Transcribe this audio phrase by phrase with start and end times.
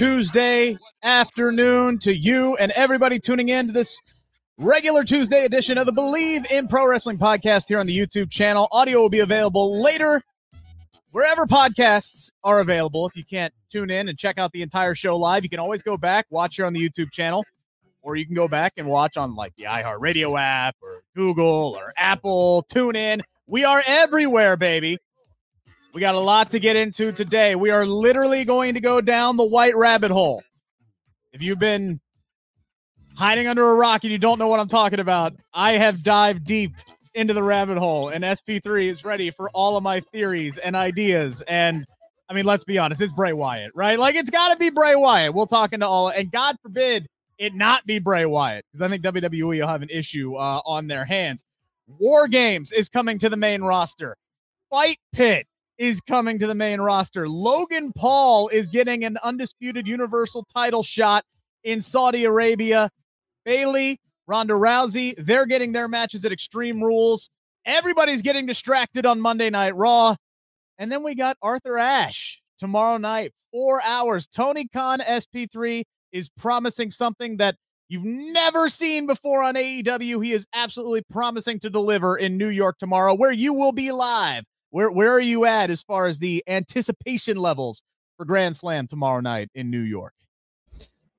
[0.00, 4.00] Tuesday afternoon to you and everybody tuning in to this
[4.56, 8.66] regular Tuesday edition of the Bleav in Pro Wrestling podcast here on the YouTube channel.
[8.72, 10.22] Audio will be available later
[11.10, 13.06] wherever podcasts are available.
[13.06, 15.82] If you can't tune in and check out the entire show live, you can always
[15.82, 17.44] go back, watch here on the YouTube channel,
[18.00, 21.92] or you can go back and watch on like the iHeartRadio app or Google or
[21.98, 22.62] Apple.
[22.70, 23.20] Tune in.
[23.46, 24.96] We are everywhere, baby.
[25.92, 27.56] We got a lot to get into today.
[27.56, 30.42] We are literally going to go down the white rabbit hole.
[31.32, 32.00] If you've been
[33.16, 36.44] hiding under a rock and you don't know what I'm talking about, I have dived
[36.44, 36.72] deep
[37.14, 41.42] into the rabbit hole, and SP3 is ready for all of my theories and ideas.
[41.48, 41.84] And
[42.28, 43.98] I mean, let's be honest, it's Bray Wyatt, right?
[43.98, 45.34] Like, it's got to be Bray Wyatt.
[45.34, 49.02] We'll talk into all, and God forbid it not be Bray Wyatt, because I think
[49.02, 51.42] WWE will have an issue uh, on their hands.
[51.88, 54.16] War Games is coming to the main roster.
[54.70, 55.48] Fight Pit
[55.80, 57.26] is coming to the main roster.
[57.26, 61.24] Logan Paul is getting an undisputed universal title shot
[61.64, 62.90] in Saudi Arabia.
[63.46, 67.30] Bayley, Ronda Rousey, they're getting their matches at Extreme Rules.
[67.64, 70.16] Everybody's getting distracted on Monday Night Raw.
[70.78, 74.26] And then we got Arthur Ashe tomorrow night, four hours.
[74.26, 77.56] Tony Khan SP3 is promising something that
[77.88, 80.22] you've never seen before on AEW.
[80.22, 84.44] He is absolutely promising to deliver in New York tomorrow, where you will be live
[84.70, 87.82] where where are you at as far as the anticipation levels
[88.16, 90.14] for Grand Slam tomorrow night in New York?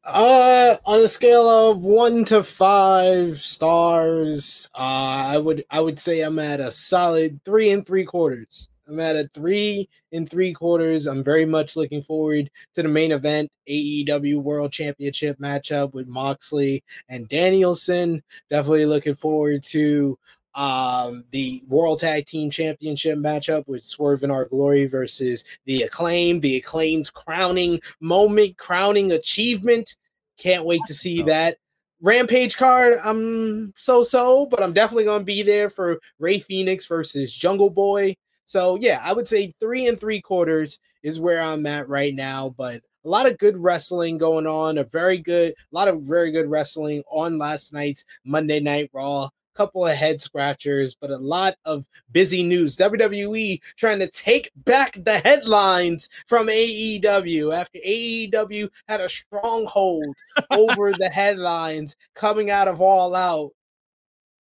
[0.04, 6.22] Uh, on a scale of one to five stars, uh, I would I would say
[6.22, 8.70] I'm at a solid three and three quarters.
[8.88, 11.06] I'm at a three and three quarters.
[11.06, 16.84] I'm very much looking forward to the main event AEW World Championship matchup with Moxley
[17.08, 18.24] and Danielson.
[18.50, 20.18] Definitely looking forward to
[20.56, 26.40] um, the World Tag Team Championship matchup with Swerve and Our Glory versus the Acclaim,
[26.40, 29.96] the Acclaim's crowning moment, crowning achievement.
[30.38, 31.58] Can't wait to see that.
[32.02, 36.88] Rampage card, I'm so so, but I'm definitely going to be there for Rey Fenix
[36.88, 38.16] versus Jungle Boy.
[38.46, 42.54] So, yeah, I would say three and three quarters is where I'm at right now,
[42.58, 46.32] but a lot of good wrestling going on, a very good, a lot of very
[46.32, 49.30] good wrestling on last night's Monday Night Raw
[49.62, 52.76] couple of head scratchers, but a lot of busy news.
[52.78, 60.16] WWE trying to take back the headlines from AEW after AEW had a stronghold
[60.52, 63.52] over the headlines coming out of All Out.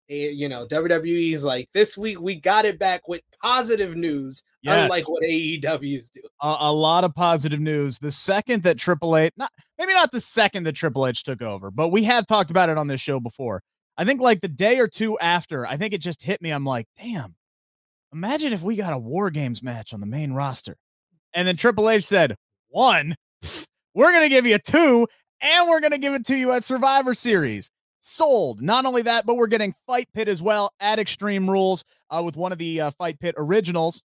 [0.08, 4.84] You know, WWE's like this week we got it back with positive news, yes.
[4.84, 6.22] unlike what AEW's do.
[6.44, 7.98] A, a, lot of positive news.
[8.00, 11.72] The second that Triple H, not maybe not the second that Triple H took over,
[11.72, 13.64] but we have talked about it on this show before
[13.98, 16.52] I think like the day or two after, I think it just hit me.
[16.52, 17.36] I'm like, damn,
[18.14, 20.78] imagine if we got a War Games match on the main roster.
[21.34, 22.36] And then Triple H said,
[22.70, 23.16] one,
[23.94, 25.08] we're going to give you two,
[25.42, 27.72] and we're going to give it to you at Survivor Series.
[28.02, 28.62] Sold.
[28.62, 32.38] Not only that, but we're getting Fight Pit as well at Extreme Rules uh, with
[32.38, 34.02] one of the uh, Fight Pit originals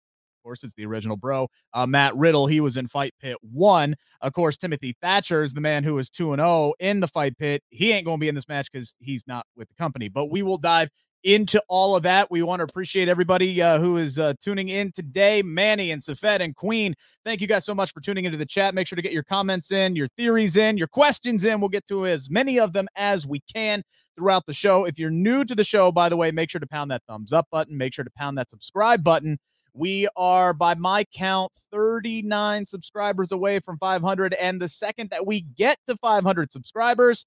[0.48, 1.50] course, it's the original bro.
[1.74, 3.96] Uh, Matt Riddle, he was in Fight Pit 1.
[4.22, 7.38] Of course, Timothy Thatcher is the man who was 2 and 0 in the Fight
[7.38, 7.62] Pit.
[7.70, 10.28] He ain't going to be in this match because he's not with the company, but
[10.28, 10.90] we will dive
[11.24, 12.32] into all of that.
[12.32, 15.42] We want to appreciate everybody uh, who is uh, tuning in today.
[15.42, 18.74] Manny and Safed and Queen, thank you guys so much for tuning into the chat.
[18.74, 21.60] Make sure to get your comments in, your theories in, your questions in.
[21.60, 23.84] We'll get to as many of them as we can
[24.16, 24.86] throughout the show.
[24.86, 27.34] If you're new to the show, by the way, make sure to pound that thumbs
[27.34, 27.78] up button.
[27.78, 29.38] Make sure to pound that subscribe button.
[29.78, 34.34] We are, by my count, 39 subscribers away from 500.
[34.34, 37.26] And the second that we get to 500 subscribers,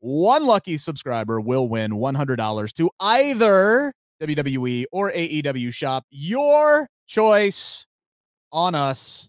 [0.00, 6.04] one lucky subscriber will win $100 to either WWE or AEW shop.
[6.10, 7.86] Your choice
[8.50, 9.28] on us.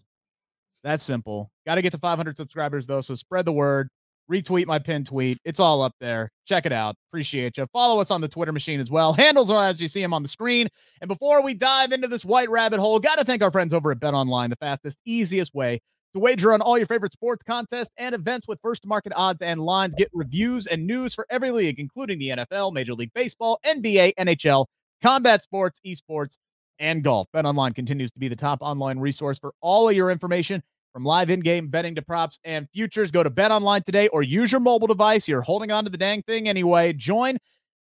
[0.82, 1.52] That's simple.
[1.66, 3.00] Got to get to 500 subscribers, though.
[3.02, 3.88] So spread the word
[4.30, 5.38] retweet my pin tweet.
[5.44, 6.30] It's all up there.
[6.46, 6.96] Check it out.
[7.10, 7.66] Appreciate you.
[7.72, 9.12] Follow us on the Twitter machine as well.
[9.14, 10.68] Handles are as you see them on the screen.
[11.00, 13.90] And before we dive into this white rabbit hole, got to thank our friends over
[13.90, 15.80] at Bet Online, the fastest, easiest way
[16.14, 19.60] to wager on all your favorite sports contests and events with first market odds and
[19.60, 19.94] lines.
[19.94, 24.66] Get reviews and news for every league, including the NFL, Major League Baseball, NBA, NHL,
[25.02, 26.38] combat sports, esports,
[26.78, 27.26] and golf.
[27.32, 30.62] Bet Online continues to be the top online resource for all of your information
[30.94, 34.52] From live in-game betting to props and futures, go to Bet Online today or use
[34.52, 35.26] your mobile device.
[35.26, 36.92] You're holding on to the dang thing anyway.
[36.92, 37.36] Join,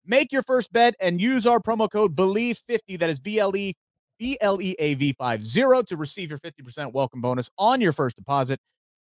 [0.08, 2.98] make your first bet, and use our promo code Bleav50.
[2.98, 3.76] That is B L E
[4.18, 8.16] B L E A V 50 to receive your 50% welcome bonus on your first
[8.16, 8.60] deposit.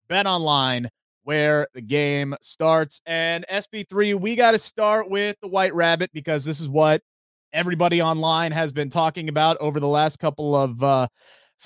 [0.07, 0.89] Bet Online,
[1.21, 3.03] where the game starts.
[3.05, 7.03] And SP3, we got to start with the White Rabbit because this is what
[7.53, 11.07] everybody online has been talking about over the last couple of uh,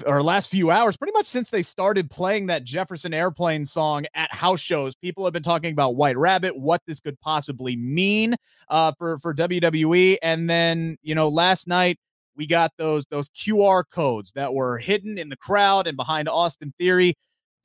[0.06, 4.34] or last few hours, pretty much since they started playing that Jefferson Airplane song at
[4.34, 4.96] house shows.
[4.96, 8.36] People have been talking about White Rabbit, what this could possibly mean
[8.70, 11.98] uh, for for WWE, and then you know last night
[12.36, 16.74] we got those those QR codes that were hidden in the crowd and behind Austin
[16.78, 17.16] Theory.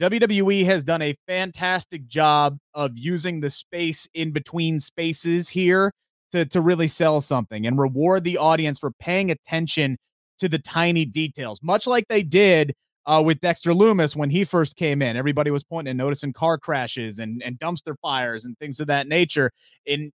[0.00, 5.92] WWE has done a fantastic job of using the space in between spaces here
[6.32, 9.98] to to really sell something and reward the audience for paying attention
[10.40, 12.74] to the tiny details, much like they did
[13.06, 15.16] uh, with Dexter Lumis when he first came in.
[15.16, 19.08] Everybody was pointing and noticing car crashes and, and dumpster fires and things of that
[19.08, 19.50] nature.
[19.86, 20.12] And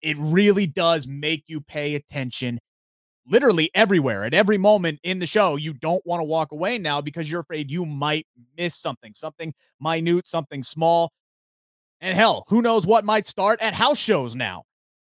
[0.00, 2.58] it really does make you pay attention
[3.28, 5.56] literally everywhere at every moment in the show.
[5.56, 8.26] You don't want to walk away now because you're afraid you might
[8.56, 11.12] miss something, something minute, something small.
[12.00, 14.64] And hell, who knows what might start at house shows now.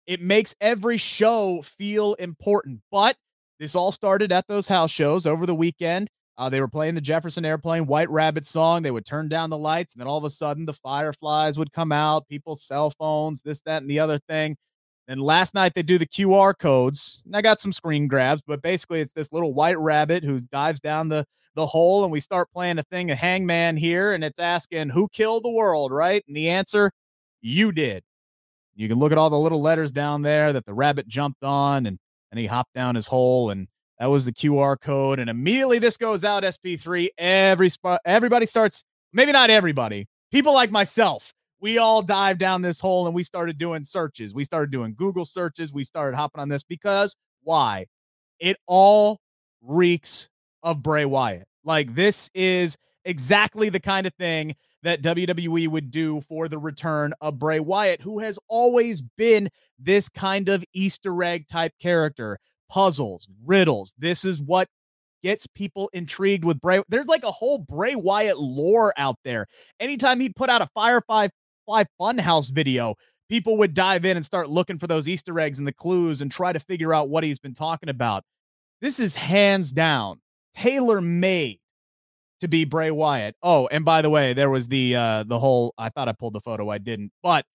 [0.08, 2.82] It makes every show feel important.
[2.92, 3.16] But
[3.62, 6.10] this all started at those house shows over the weekend.
[6.36, 8.82] Uh, they were playing the Jefferson Airplane White Rabbit song.
[8.82, 11.72] They would turn down the lights, and then all of a sudden, the fireflies would
[11.72, 14.58] come out, people's cell phones, this, that, and the other thing.
[15.08, 17.22] And last night, they do the QR codes.
[17.24, 20.80] And I got some screen grabs, but basically, it's this little white rabbit who dives
[20.80, 21.24] down the,
[21.54, 25.08] the hole, and we start playing a thing, a hangman here, and it's asking, Who
[25.10, 26.24] killed the world, right?
[26.28, 26.92] And the answer,
[27.42, 28.02] you did.
[28.74, 31.86] You can look at all the little letters down there that the rabbit jumped on,
[31.86, 32.00] and
[32.32, 33.68] and he hopped down his hole and
[34.00, 35.20] that was the QR code.
[35.20, 37.10] And immediately this goes out SP3.
[37.20, 37.70] Every
[38.04, 38.84] everybody starts,
[39.14, 41.34] maybe not everybody, people like myself.
[41.60, 44.34] We all dive down this hole and we started doing searches.
[44.34, 45.72] We started doing Google searches.
[45.72, 47.86] We started hopping on this because why?
[48.40, 49.20] It all
[49.62, 50.28] reeks
[50.64, 51.46] of Bray Wyatt.
[51.64, 57.14] Like this is exactly the kind of thing that WWE would do for the return
[57.22, 59.50] of Bray Wyatt, who has always been
[59.80, 62.38] this kind of Easter egg type character.
[62.70, 63.94] Puzzles, riddles.
[63.98, 64.68] This is what
[65.24, 66.82] gets people intrigued with Bray.
[66.90, 69.48] There's like a whole Bray Wyatt lore out there.
[69.80, 71.28] Anytime he put out a Firefly
[71.66, 72.96] Fly Funhouse video,
[73.30, 76.32] people would dive in and start looking for those Easter eggs and the clues and
[76.32, 78.24] try to figure out what he's been talking about.
[78.82, 80.20] This is hands down
[80.54, 81.61] tailor made
[82.42, 83.36] to be Bray Wyatt.
[83.42, 86.34] Oh, and by the way, there was the uh the whole I thought I pulled
[86.34, 87.12] the photo, I didn't.
[87.24, 87.46] But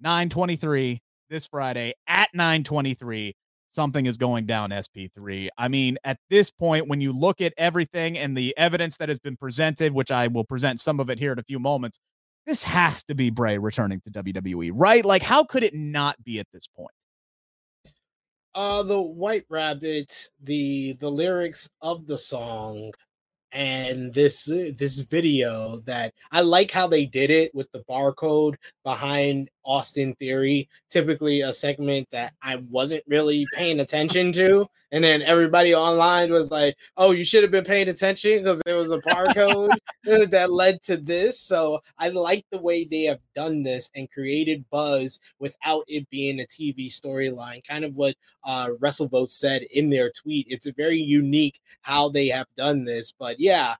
[0.00, 1.00] 923
[1.30, 3.34] this Friday at 923
[3.70, 5.48] something is going down SP3.
[5.56, 9.18] I mean, at this point when you look at everything and the evidence that has
[9.18, 11.98] been presented, which I will present some of it here in a few moments,
[12.44, 15.04] this has to be Bray returning to WWE, right?
[15.04, 16.94] Like how could it not be at this point?
[18.54, 22.92] Uh the White Rabbit, the the lyrics of the song
[23.52, 28.56] and this uh, this video that I like how they did it with the barcode
[28.84, 34.68] behind Austin Theory, typically a segment that I wasn't really paying attention to.
[34.92, 38.76] And then everybody online was like, oh, you should have been paying attention because there
[38.76, 39.74] was a barcode
[40.30, 41.40] that led to this.
[41.40, 46.40] So I like the way they have done this and created buzz without it being
[46.40, 47.66] a TV storyline.
[47.66, 50.46] Kind of what uh, WrestleVote said in their tweet.
[50.50, 53.12] It's very unique how they have done this.
[53.18, 53.76] But yeah,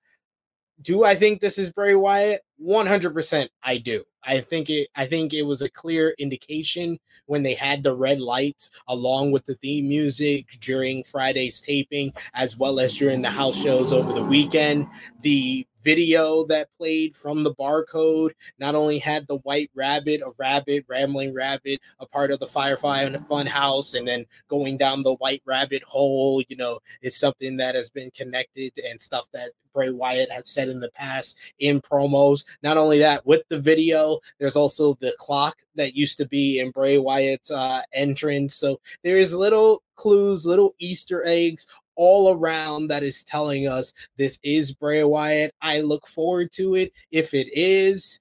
[0.80, 2.42] do I think this is Bray Wyatt?
[2.64, 4.04] 100% I do.
[4.25, 8.21] I think it I think it was a clear indication when they had the red
[8.21, 13.57] lights along with the theme music during Friday's taping as well as during the house
[13.57, 14.87] shows over the weekend.
[15.23, 20.85] The video that played from the barcode not only had the white rabbit, a rabbit,
[20.88, 25.02] rambling rabbit, a part of the Firefly and the Fun House, and then going down
[25.02, 29.50] the white rabbit hole, you know, is something that has been connected and stuff that
[29.73, 32.45] Bray Wyatt has said in the past in promos.
[32.62, 36.71] Not only that, with the video, there's also the clock that used to be in
[36.71, 38.55] Bray Wyatt's uh, entrance.
[38.55, 44.38] So there is little clues, little Easter eggs all around that is telling us this
[44.43, 45.55] is Bray Wyatt.
[45.61, 48.21] I look forward to it if it is.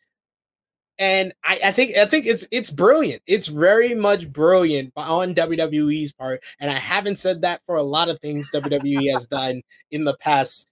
[1.00, 3.24] And I, I think I think it's it's brilliant.
[3.25, 6.43] It's very much brilliant on WWE's part.
[6.60, 10.15] And I haven't said that for a lot of things WWE has done in the
[10.17, 10.70] past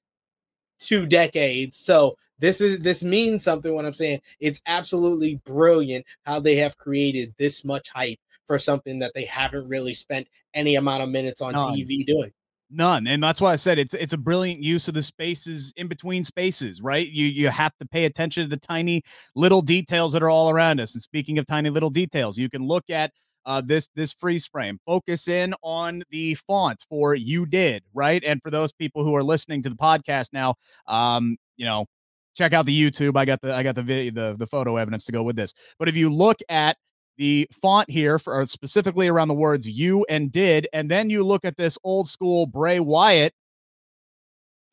[0.80, 1.78] two decades.
[1.78, 6.78] So this is this means something when I'm saying it's absolutely brilliant how they have
[6.78, 11.42] created this much hype for something that they haven't really spent any amount of minutes
[11.42, 12.32] on TV doing.
[12.72, 13.08] None.
[13.08, 16.24] And that's why I said it's it's a brilliant use of the spaces in between
[16.24, 17.08] spaces, right?
[17.08, 19.02] You you have to pay attention to the tiny
[19.36, 20.94] little details that are all around us.
[20.94, 23.12] And speaking of tiny little details, you can look at
[23.50, 24.80] uh, this this freeze frame.
[24.86, 28.24] Focus in on the font for you did, right?
[28.24, 30.54] And for those people who are listening to the podcast now,
[30.86, 31.88] um, you know,
[32.36, 33.18] check out the YouTube.
[33.18, 35.56] I got the I got the video the the photo evidence to go with this.
[35.80, 36.78] But if you look at
[37.18, 41.44] the font here for specifically around the words you and did, and then you look
[41.44, 43.34] at this old school Bray Wyatt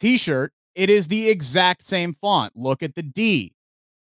[0.01, 2.53] t-shirt, it is the exact same font.
[2.55, 3.55] Look at the D.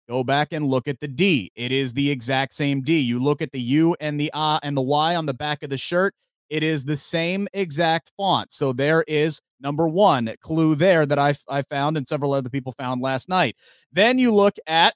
[0.07, 1.51] Go back and look at the D.
[1.55, 2.99] It is the exact same D.
[2.99, 5.69] You look at the U and the uh and the Y on the back of
[5.69, 6.13] the shirt.
[6.49, 8.51] It is the same exact font.
[8.51, 12.73] So there is number one clue there that I I found and several other people
[12.77, 13.55] found last night.
[13.91, 14.93] Then you look at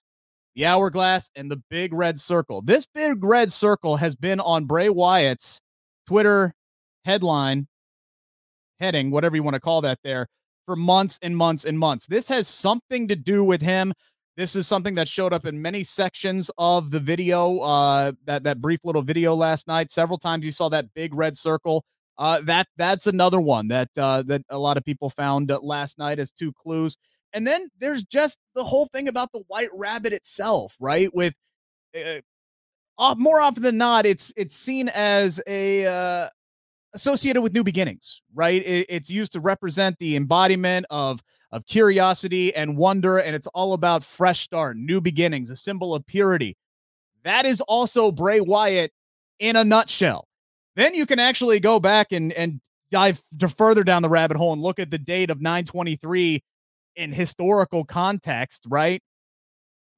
[0.60, 2.62] the hourglass, and the big red circle.
[2.62, 5.62] This big red circle has been on Bray Wyatt's
[6.06, 6.54] Twitter
[7.06, 7.68] headline,
[8.80, 10.28] heading, whatever you want to call that there,
[10.66, 12.08] for months and months and months.
[12.08, 13.94] This has something to do with him.
[14.40, 18.62] This is something that showed up in many sections of the video, uh, that that
[18.62, 19.92] brief little video last night.
[19.92, 21.84] Several times you saw that big red circle.
[22.18, 26.20] Uh, that that's another one that uh, that a lot of people found last night
[26.20, 26.98] as two clues.
[27.34, 31.14] And then there's just the whole thing about the white rabbit itself, right?
[31.14, 31.34] With
[31.94, 36.30] uh, more often than not, it's it's seen as a uh,
[36.94, 38.66] associated with new beginnings, right?
[38.66, 41.20] It, it's used to represent the embodiment of
[41.52, 46.06] of curiosity and wonder, and it's all about fresh start, new beginnings, a symbol of
[46.06, 46.56] purity.
[47.24, 48.92] That is also Bray Wyatt
[49.40, 50.28] in a nutshell.
[50.76, 53.22] Then you can actually go back and and dive
[53.58, 56.44] further down the rabbit hole and look at the date of 923
[56.96, 59.02] in historical context, right?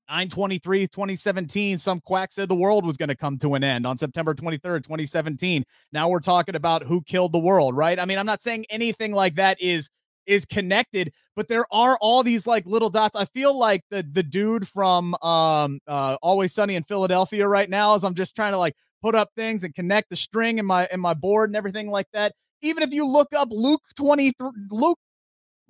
[0.10, 3.98] 923 2017 some quack said the world was going to come to an end on
[3.98, 8.26] september 23rd 2017 now we're talking about who killed the world right i mean i'm
[8.26, 9.90] not saying anything like that is
[10.32, 14.24] is connected but there are all these like little dots i feel like the the
[14.24, 18.58] dude from um uh always sunny in philadelphia right now as i'm just trying to
[18.58, 21.90] like put up things and connect the string in my in my board and everything
[21.90, 24.98] like that even if you look up luke 23 luke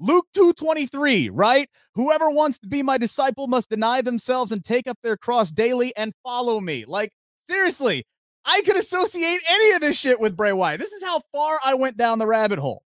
[0.04, 1.70] Luke 2:23, right?
[1.94, 5.96] Whoever wants to be my disciple must deny themselves and take up their cross daily
[5.96, 6.86] and follow me.
[6.86, 7.12] Like
[7.46, 8.04] seriously,
[8.44, 10.80] I could associate any of this shit with Bray Wyatt.
[10.80, 12.82] This is how far I went down the rabbit hole.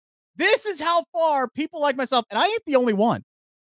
[0.40, 3.22] This is how far people like myself, and I ain't the only one.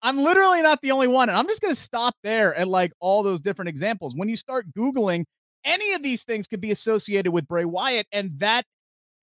[0.04, 1.28] I'm literally not the only one.
[1.28, 4.14] And I'm just going to stop there at like all those different examples.
[4.16, 5.26] When you start Googling,
[5.66, 8.06] any of these things could be associated with Bray Wyatt.
[8.12, 8.66] And that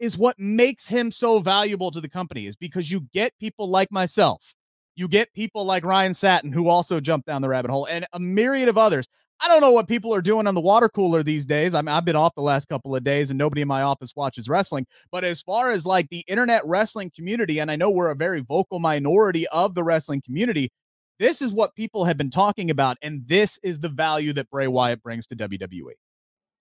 [0.00, 3.91] is what makes him so valuable to the company is because you get people like
[3.91, 4.55] myself.
[4.97, 8.19] You get people like Ryan Satin who also jumped down the rabbit hole and a
[8.19, 9.07] myriad of others.
[9.40, 11.75] I don't know what people are doing on the water cooler these days.
[11.75, 14.14] I mean, I've been off the last couple of days and nobody in my office
[14.16, 14.87] watches wrestling.
[15.12, 18.40] But as far as like the internet wrestling community, and I know we're a very
[18.40, 20.71] vocal minority of the wrestling community,
[21.19, 22.97] this is what people have been talking about.
[23.02, 25.93] And this is the value that Bray Wyatt brings to WWE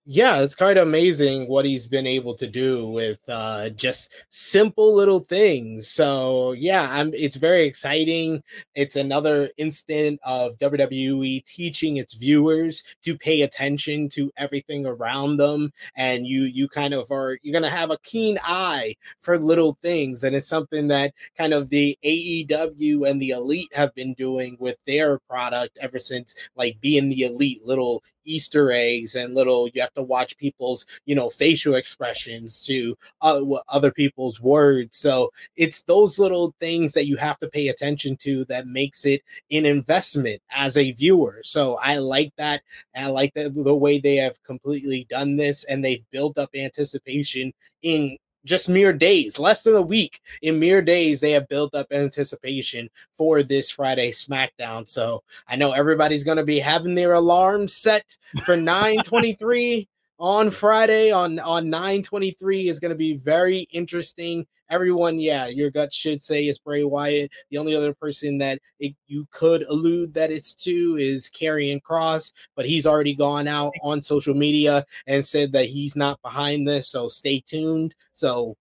[0.08, 4.94] yeah, it's kind of amazing what he's been able to do with uh, just simple
[4.94, 5.88] little things.
[5.88, 7.12] So yeah, I'm.
[7.12, 8.44] It's very exciting.
[8.76, 15.72] It's another instant of WWE teaching its viewers to pay attention to everything around them,
[15.96, 20.22] and you you kind of are you're gonna have a keen eye for little things,
[20.22, 24.76] and it's something that kind of the AEW and the Elite have been doing with
[24.86, 27.66] their product ever since like being the Elite.
[27.66, 32.96] Little Easter eggs and little you have to watch people's you know facial expressions to
[33.22, 34.96] uh, other people's words.
[34.96, 39.22] So it's those little things that you have to pay attention to that makes it
[39.50, 41.40] an investment as a viewer.
[41.44, 42.62] So I like that.
[42.94, 47.52] I like the way they have completely done this and they've built up anticipation
[47.82, 48.16] in
[48.46, 50.20] just mere days, less than a week.
[50.40, 54.88] In mere days, they have built up anticipation for this Friday SmackDown.
[54.88, 61.10] So I know everybody's going to be having their alarms set for 923 on Friday
[61.10, 64.46] on on 923 is going to be very interesting.
[64.68, 67.30] Everyone, yeah, your gut should say it's Bray Wyatt.
[67.50, 72.32] The only other person that it, you could allude that it's to is Karrion Kross,
[72.56, 76.88] but he's already gone out on social media and said that he's not behind this.
[76.88, 77.94] So stay tuned.
[78.12, 78.56] So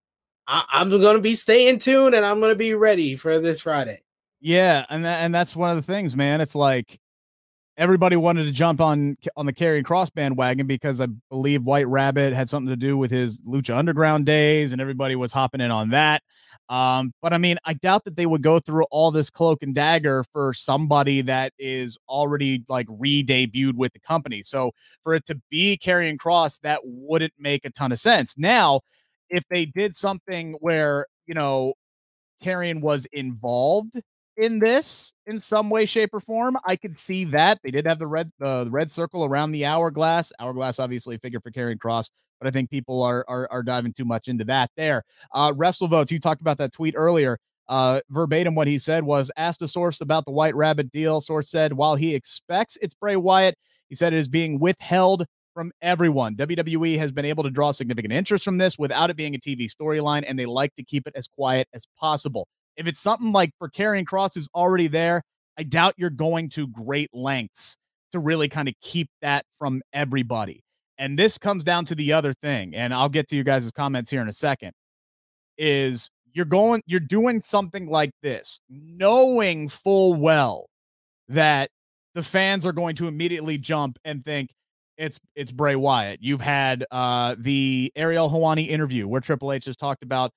[0.45, 3.62] I, I'm going to be staying tuned and I'm going to be ready for this
[3.62, 4.01] Friday.
[4.41, 6.39] Yeah, and that, and that's one of the things, man.
[6.39, 7.00] It's like
[7.77, 12.34] everybody wanted to jump on on the Karrion Kross bandwagon because I believe White Rabbit
[12.34, 15.89] had something to do with his Lucha Underground days, and everybody was hopping in on
[15.89, 16.24] that.
[16.70, 19.75] Um, but I mean, I doubt that they would go through all this cloak and
[19.75, 24.41] dagger for somebody that is already like re-debuted with the company.
[24.41, 24.72] So
[25.03, 28.36] for it to be Karrion Kross, that wouldn't make a ton of sense.
[28.38, 28.82] Now,
[29.29, 31.74] if they did something where you know
[32.44, 34.01] Karrion was involved
[34.38, 36.58] in this in some way, shape, or form.
[36.65, 39.65] I could see that they did have the red uh, the red circle around the
[39.65, 40.32] hourglass.
[40.39, 43.94] Hourglass, obviously, a figure for Karrion Kross, but I think people are are, are diving
[43.94, 44.72] too much into that.
[44.77, 46.12] There, uh, WrestleVotes.
[46.12, 47.39] You talked about that tweet earlier.
[47.68, 51.20] Uh, verbatim, what he said was asked a source about the White Rabbit deal.
[51.20, 53.58] Source said while he expects it's Bray Wyatt,
[53.89, 55.25] he said it is being withheld
[55.56, 56.36] from everyone.
[56.36, 59.68] WWE has been able to draw significant interest from this without it being a TV
[59.72, 62.48] storyline, and they like to keep it as quiet as possible.
[62.77, 65.22] If it's something like for Karrion Kross, who's already there,
[65.58, 67.77] I doubt you're going to great lengths
[68.12, 70.62] to really kind of keep that from everybody.
[70.98, 74.10] And this comes down to the other thing, and I'll get to you guys' comments
[74.10, 74.72] here in a second.
[75.58, 80.67] Is you're going, you're doing something like this, knowing full well
[81.29, 81.70] that
[82.13, 84.50] the fans are going to immediately jump and think
[84.98, 86.20] it's it's Bray Wyatt.
[86.22, 90.32] You've had uh the Ariel Helwani interview where Triple H has talked about,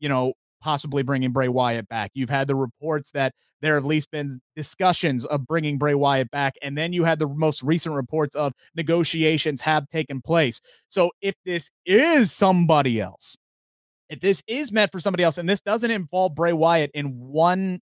[0.00, 2.10] you know, possibly bringing Bray Wyatt back.
[2.14, 6.30] You've had the reports that there have at least been discussions of bringing Bray Wyatt
[6.30, 6.54] back.
[6.62, 10.60] And then you had the most recent reports of negotiations have taken place.
[10.88, 13.36] So if this is somebody else,
[14.08, 17.80] if this is meant for somebody else, and this doesn't involve Bray Wyatt in one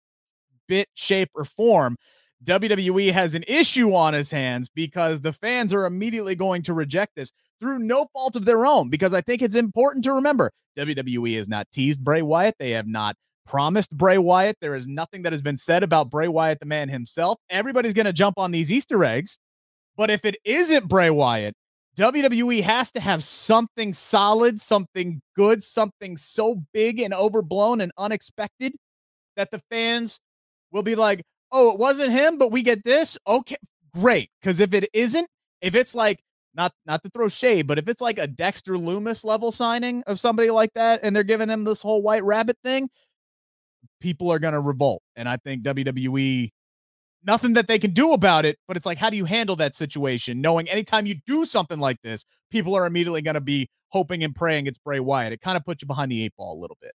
[0.68, 1.96] bit, shape, or form,
[2.44, 7.14] WWE has an issue on his hands because the fans are immediately going to reject
[7.16, 8.88] this through no fault of their own.
[8.88, 12.56] Because I think it's important to remember WWE has not teased Bray Wyatt.
[12.59, 13.16] They have not
[13.47, 14.56] promised Bray Wyatt.
[14.61, 17.38] There is nothing that has been said about Bray Wyatt, the man himself.
[17.50, 19.38] Everybody's going to jump on these Easter eggs.
[19.97, 21.54] But if it isn't Bray Wyatt,
[21.99, 28.75] WWE has to have something solid, something good, something so big and overblown and unexpected
[29.37, 30.20] that the fans
[30.70, 33.19] will be like, oh, it wasn't him, but we get this.
[33.26, 33.57] Okay,
[33.95, 34.30] great.
[34.40, 35.28] Because if it isn't,
[35.61, 36.21] if it's like
[36.54, 40.21] not not to throw shade, but if it's like a Dexter Lumis level signing of
[40.21, 42.88] somebody like that, and they're giving him this whole White Rabbit thing,
[44.00, 45.02] people are gonna revolt.
[45.16, 46.50] And I think WWE,
[47.25, 49.75] nothing that they can do about it, but it's like, how do you handle that
[49.75, 50.40] situation?
[50.40, 54.66] Knowing anytime you do something like this, people are immediately gonna be hoping and praying
[54.66, 55.33] it's Bray Wyatt.
[55.33, 56.92] It kind of puts you behind the eight ball a little bit.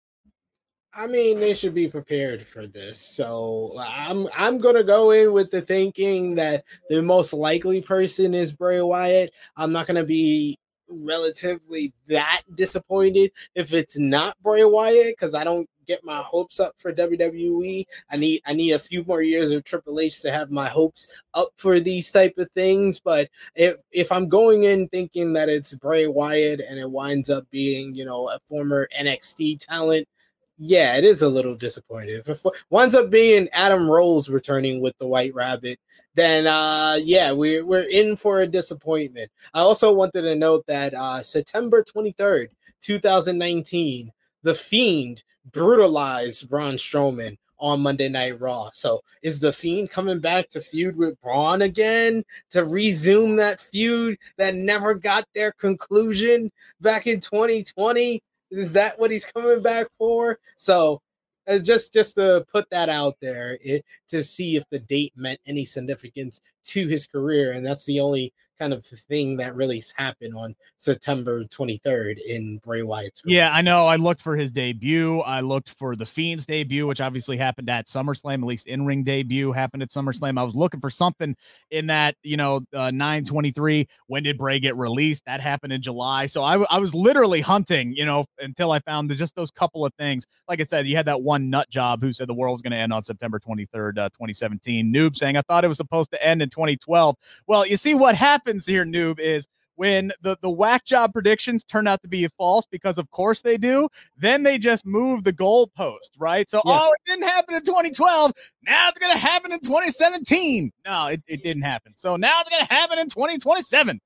[0.95, 2.99] I mean, they should be prepared for this.
[2.99, 8.51] So I'm I'm gonna go in with the thinking that the most likely person is
[8.51, 9.33] Bray Wyatt.
[9.57, 15.67] I'm not gonna be relatively that disappointed if it's not Bray Wyatt because I don't
[15.87, 17.85] get my hopes up for WWE.
[18.11, 21.07] I need I need a few more years of Triple H to have my hopes
[21.33, 22.99] up for these type of things.
[22.99, 27.49] But if if I'm going in thinking that it's Bray Wyatt and it winds up
[27.49, 30.07] being you know a former NXT talent
[30.57, 32.15] yeah, it is a little disappointing.
[32.15, 32.39] If it
[32.69, 35.79] winds up being Adam Rose returning with the White Rabbit,
[36.15, 39.31] then uh, yeah, we're we're in for a disappointment.
[39.53, 44.11] I also wanted to note that uh, September twenty third, two thousand nineteen,
[44.43, 48.69] the Fiend brutalized Braun Strowman on Monday Night Raw.
[48.73, 54.17] So is the Fiend coming back to feud with Braun again to resume that feud
[54.37, 58.21] that never got their conclusion back in 2020?
[58.53, 60.39] Is that what he's coming back for?
[60.57, 61.01] So
[61.47, 65.39] uh, just just to put that out there it, to see if the date meant
[65.45, 68.33] any significance to his career, and that's the only
[68.63, 73.21] kind of thing that really happened on September 23rd in Bray Wyatt's.
[73.25, 73.87] Yeah, I know.
[73.87, 75.19] I looked for his debut.
[75.19, 78.35] I looked for the Fiend's debut, which obviously happened at SummerSlam.
[78.35, 80.39] At least in ring debut happened at SummerSlam.
[80.39, 81.35] I was looking for something
[81.71, 83.85] in that, you know, uh, 923.
[84.07, 85.25] When did Bray get released?
[85.25, 86.27] That happened in July.
[86.27, 89.85] So I, I was literally hunting, you know, until I found the, just those couple
[89.85, 90.25] of things.
[90.47, 92.71] Like I said, you had that one nut job who said the world was going
[92.71, 94.93] to end on September 23rd, uh, 2017.
[94.93, 97.17] Noob saying, I thought it was supposed to end in 2012.
[97.45, 98.15] Well, you see what
[98.53, 102.67] happens here, Noob, is when the the whack job predictions turn out to be false
[102.67, 106.77] because of course they do then they just move the goalpost right so yeah.
[106.79, 108.31] oh it didn't happen in 2012
[108.67, 112.71] now it's gonna happen in 2017 no it, it didn't happen so now it's gonna
[112.71, 113.99] happen in 2027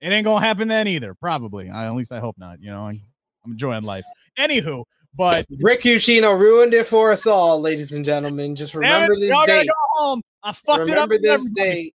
[0.00, 2.82] it ain't gonna happen then either probably I, at least i hope not you know
[2.82, 3.00] I,
[3.44, 4.04] i'm enjoying life
[4.38, 4.84] anywho
[5.14, 8.54] but Rick Ucchino ruined it for us all, ladies and gentlemen.
[8.54, 9.66] Just remember this date.
[9.66, 10.22] Go home.
[10.44, 11.10] I fucked remember it up.
[11.10, 11.94] Remember this date,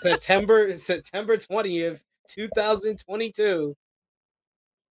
[0.00, 3.76] September September twentieth, two thousand twenty-two.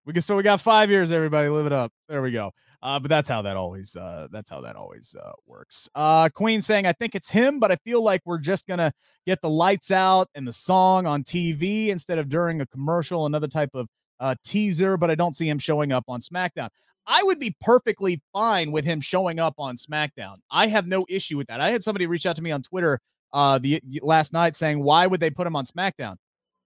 [0.05, 1.11] We can so we got five years.
[1.11, 1.91] Everybody, live it up.
[2.09, 2.51] There we go.
[2.81, 5.87] Uh, but that's how that always uh, that's how that always uh, works.
[5.95, 8.91] Uh, Queen saying, I think it's him, but I feel like we're just gonna
[9.25, 13.47] get the lights out and the song on TV instead of during a commercial, another
[13.47, 13.87] type of
[14.19, 14.97] uh, teaser.
[14.97, 16.67] But I don't see him showing up on SmackDown.
[17.07, 20.37] I would be perfectly fine with him showing up on SmackDown.
[20.51, 21.61] I have no issue with that.
[21.61, 22.99] I had somebody reach out to me on Twitter
[23.33, 26.15] uh the last night saying why would they put him on SmackDown?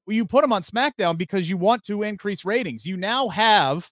[0.06, 2.86] Well, you put him on SmackDown because you want to increase ratings.
[2.86, 3.89] You now have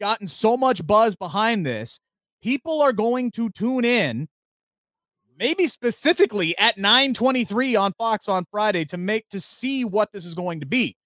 [0.00, 2.00] gotten so much buzz behind this.
[2.42, 4.28] people are going to tune in
[5.38, 10.34] maybe specifically at 9:23 on Fox on Friday to make to see what this is
[10.34, 10.96] going to be.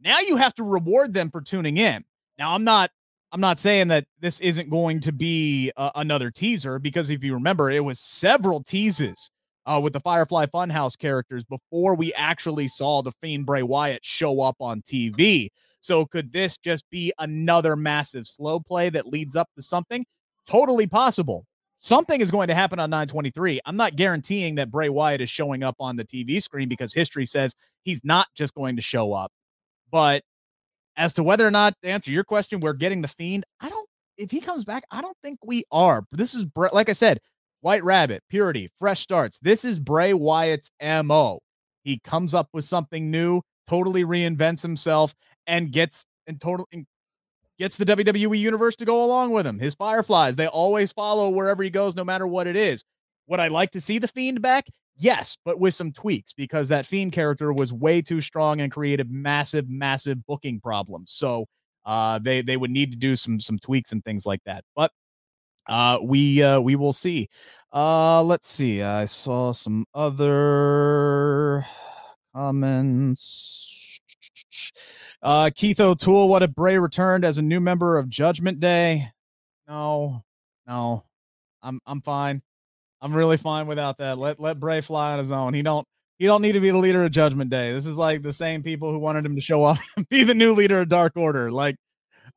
[0.00, 2.04] Now you have to reward them for tuning in.
[2.38, 2.90] Now I'm not
[3.32, 7.34] I'm not saying that this isn't going to be uh, another teaser because if you
[7.34, 9.30] remember it was several teases
[9.66, 14.40] uh, with the Firefly Funhouse characters before we actually saw the Fiend Bray Wyatt show
[14.40, 15.48] up on TV.
[15.80, 20.04] So could this just be another massive slow play that leads up to something?
[20.46, 21.46] Totally possible
[21.84, 23.60] something is going to happen on 923.
[23.66, 27.26] I'm not guaranteeing that Bray Wyatt is showing up on the TV screen because history
[27.26, 29.30] says he's not just going to show up.
[29.90, 30.22] But
[30.96, 33.44] as to whether or not to answer your question, we're getting the fiend.
[33.60, 36.04] I don't, if he comes back, I don't think we are.
[36.10, 37.20] This is, like I said,
[37.64, 39.40] White Rabbit, purity, fresh starts.
[39.40, 41.38] This is Bray Wyatt's MO.
[41.82, 45.14] He comes up with something new, totally reinvents himself,
[45.46, 46.68] and gets and total
[47.58, 49.58] gets the WWE universe to go along with him.
[49.58, 52.84] His Fireflies, they always follow wherever he goes, no matter what it is.
[53.28, 54.66] Would I like to see the Fiend back?
[54.98, 59.10] Yes, but with some tweaks because that Fiend character was way too strong and created
[59.10, 61.12] massive, massive booking problems.
[61.12, 61.46] So
[61.86, 64.64] uh, they they would need to do some some tweaks and things like that.
[64.76, 64.90] But
[65.66, 67.28] uh, we uh, we will see.
[67.72, 68.82] Uh, let's see.
[68.82, 71.64] I saw some other
[72.34, 74.00] comments.
[75.22, 79.10] Uh, Keith O'Toole, what if Bray returned as a new member of Judgment Day?
[79.66, 80.22] No,
[80.66, 81.04] no,
[81.62, 82.42] I'm I'm fine.
[83.00, 84.18] I'm really fine without that.
[84.18, 85.54] Let let Bray fly on his own.
[85.54, 85.86] He don't
[86.18, 87.72] he don't need to be the leader of Judgment Day.
[87.72, 90.34] This is like the same people who wanted him to show up and be the
[90.34, 91.50] new leader of Dark Order.
[91.50, 91.76] Like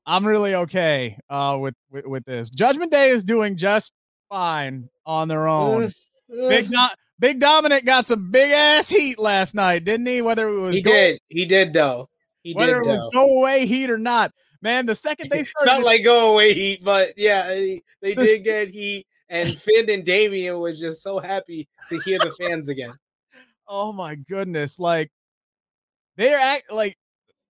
[0.07, 2.49] I'm really okay uh with with, with this.
[2.49, 3.91] Judgment Day is doing just
[4.29, 5.93] fine on their own.
[6.29, 10.21] Big not Big Dominic got some big ass heat last night, didn't he?
[10.21, 12.09] Whether it was he did, he did though.
[12.43, 14.31] He whether it was go away heat or not.
[14.61, 18.23] Man, the second they started, not like go away heat, but yeah, they, they the,
[18.23, 19.05] did get heat.
[19.29, 22.93] And Finn and Damian was just so happy to hear the fans again.
[23.69, 24.79] Oh my goodness!
[24.79, 25.11] Like
[26.15, 26.95] they're act like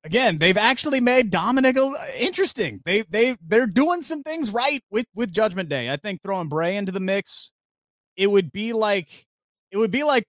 [0.04, 2.82] again, they've actually made Dominic uh, interesting.
[2.86, 5.90] They they they're doing some things right with with Judgment Day.
[5.90, 7.52] I think throwing Bray into the mix,
[8.16, 9.26] it would be like
[9.72, 10.26] it would be like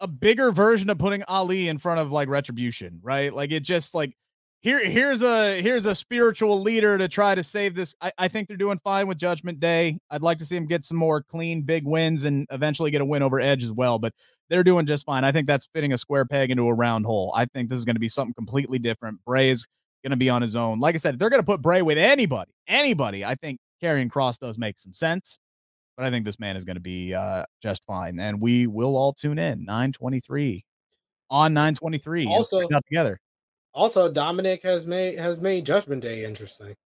[0.00, 3.32] a bigger version of putting Ali in front of like retribution, right?
[3.32, 4.14] Like it just like
[4.60, 7.94] here here's a here's a spiritual leader to try to save this.
[8.00, 9.98] I, I think they're doing fine with Judgment Day.
[10.10, 13.04] I'd like to see him get some more clean big wins and eventually get a
[13.04, 14.12] win over Edge as well, but
[14.48, 15.24] they're doing just fine.
[15.24, 17.32] I think that's fitting a square peg into a round hole.
[17.36, 19.24] I think this is going to be something completely different.
[19.24, 19.66] Bray is
[20.02, 20.80] going to be on his own.
[20.80, 23.24] Like I said, they're going to put Bray with anybody, anybody.
[23.24, 25.38] I think Karrion Kross does make some sense
[25.98, 28.20] but I think this man is going to be uh, just fine.
[28.20, 30.64] And we will all tune in 923
[31.28, 32.26] on 923.
[32.28, 33.20] Also, together.
[33.74, 36.76] Also, Dominic has made has made Judgment Day interesting.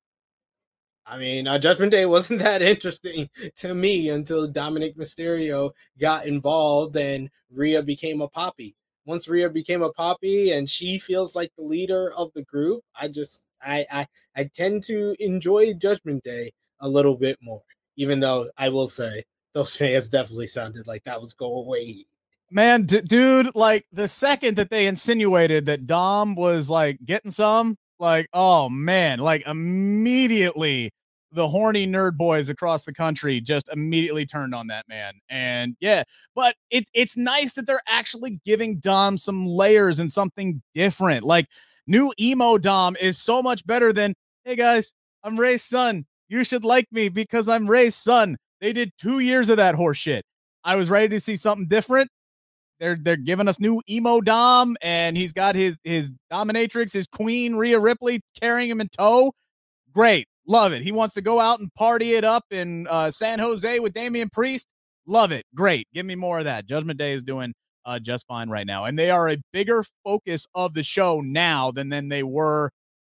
[1.04, 6.96] I mean, uh, Judgment Day wasn't that interesting to me until Dominic Mysterio got involved
[6.96, 8.76] and Rhea became a poppy.
[9.04, 13.08] Once Rhea became a poppy and she feels like the leader of the group, I
[13.08, 17.62] just I I, I tend to enjoy Judgment Day a little bit more
[17.96, 22.06] even though I will say those fans definitely sounded like that was go away.
[22.50, 27.78] Man, d- dude, like the second that they insinuated that Dom was like getting some,
[28.02, 30.90] like, oh man, like immediately
[31.30, 35.14] the horny nerd boys across the country just immediately turned on that man.
[35.30, 36.02] And yeah,
[36.34, 41.24] but it, it's nice that they're actually giving Dom some layers and something different.
[41.24, 41.46] Like
[41.86, 44.92] new emo Dom is so much better than, hey guys,
[45.24, 46.04] I'm Rey's son.
[46.28, 48.36] You should like me because I'm Rey's son.
[48.60, 50.22] They did two years of that horseshit.
[50.64, 52.10] I was ready to see something different.
[52.82, 57.54] They're they're giving us new emo Dom, and he's got his his dominatrix, his queen
[57.54, 59.32] Rhea Ripley carrying him in tow.
[59.94, 60.82] Great, love it.
[60.82, 64.28] He wants to go out and party it up in uh, San Jose with Damian
[64.30, 64.66] Priest.
[65.06, 65.44] Love it.
[65.54, 65.86] Great.
[65.94, 66.66] Give me more of that.
[66.66, 70.48] Judgment Day is doing uh, just fine right now, and they are a bigger focus
[70.56, 72.72] of the show now than than they were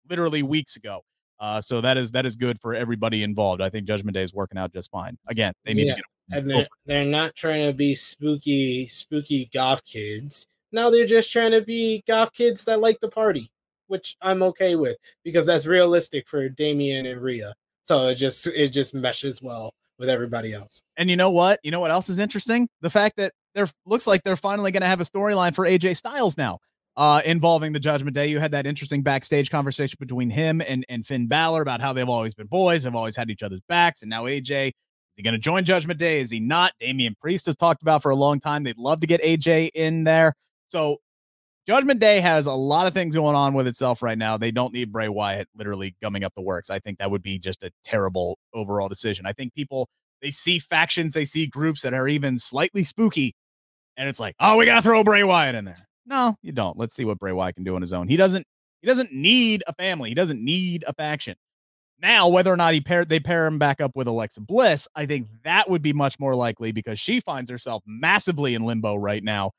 [0.10, 1.04] literally weeks ago.
[1.44, 3.62] Uh, so that is that is good for everybody involved.
[3.62, 5.18] I think Judgment Day is working out just fine.
[5.28, 5.96] Again, they need yeah.
[5.96, 10.48] to get and they're, they're not trying to be spooky, spooky goth kids.
[10.72, 13.52] Now they're just trying to be goth kids that like the party,
[13.88, 17.54] which I'm okay with because that's realistic for Damian and Rhea.
[17.84, 20.84] So it just it just meshes well with everybody else.
[20.96, 21.60] And you know what?
[21.62, 22.70] You know what else is interesting?
[22.80, 25.98] The fact that there looks like they're finally going to have a storyline for AJ
[25.98, 26.60] Styles now
[26.96, 28.28] uh, involving the Judgment Day.
[28.28, 32.08] You had that interesting backstage conversation between him and, and Finn Balor about how they've
[32.08, 34.02] always been boys, have always had each other's backs.
[34.02, 34.74] And now AJ, is
[35.16, 36.20] he going to join Judgment Day?
[36.20, 36.74] Is he not?
[36.80, 38.64] Damian Priest has talked about for a long time.
[38.64, 40.34] They'd love to get AJ in there.
[40.68, 40.98] So
[41.66, 44.38] Judgment Day has a lot of things going on with itself right now.
[44.38, 46.70] They don't need Bray Wyatt literally gumming up the works.
[46.70, 49.26] I think that would be just a terrible overall decision.
[49.26, 49.88] I think people
[50.22, 53.36] they see factions, they see groups that are even slightly spooky,
[53.98, 55.88] and it's like, oh, we gotta throw Bray Wyatt in there.
[56.06, 56.78] No, you don't.
[56.78, 58.08] Let's see what Bray Wyatt can do on his own.
[58.08, 58.46] He doesn't.
[58.82, 60.10] He doesn't need a family.
[60.10, 61.36] He doesn't need a faction.
[62.02, 65.06] Now, whether or not he pair they pair him back up with Alexa Bliss, I
[65.06, 69.24] think that would be much more likely because she finds herself massively in limbo right
[69.24, 69.52] now.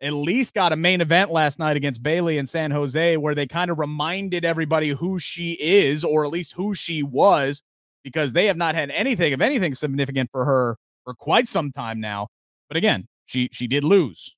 [0.00, 3.46] At least got a main event last night against Bayley in San Jose where they
[3.46, 7.62] kind of reminded everybody who she is, or at least who she was,
[8.02, 12.00] because they have not had anything of anything significant for her for quite some time
[12.00, 12.28] now.
[12.68, 14.34] But again, she she did lose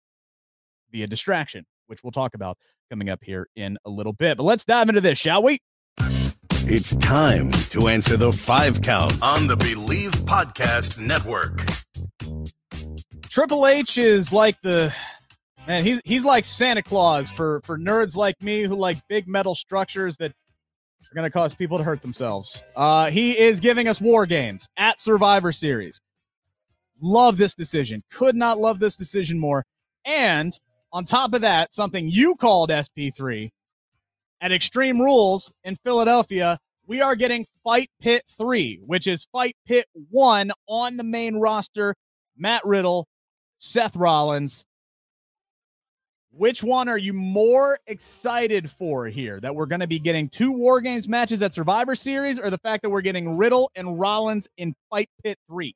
[0.94, 2.56] via distraction, which we'll talk about
[2.88, 4.36] coming up here in a little bit.
[4.36, 5.58] But let's dive into this, shall we?
[6.66, 11.60] It's time to answer the five count on the Bleav Podcast Network.
[13.28, 14.94] Triple H is like the
[15.66, 15.82] man.
[15.82, 20.16] He's he's like Santa Claus for for nerds like me who like big metal structures
[20.18, 22.62] that are going to cause people to hurt themselves.
[22.76, 26.00] Uh, he is giving us war games at Survivor Series.
[27.02, 28.02] Love this decision.
[28.10, 29.64] Could not love this decision more.
[30.06, 30.58] And
[30.94, 33.50] on top of that, something you called SP3
[34.40, 39.86] at Extreme Rules in Philadelphia, we are getting Fight Pit 3, which is Fight Pit
[40.10, 41.94] 1 on the main roster.
[42.36, 43.06] Matt Riddle,
[43.58, 44.64] Seth Rollins.
[46.30, 49.40] Which one are you more excited for here?
[49.40, 52.58] That we're going to be getting two War Games matches at Survivor Series, or the
[52.58, 55.74] fact that we're getting Riddle and Rollins in Fight Pit 3?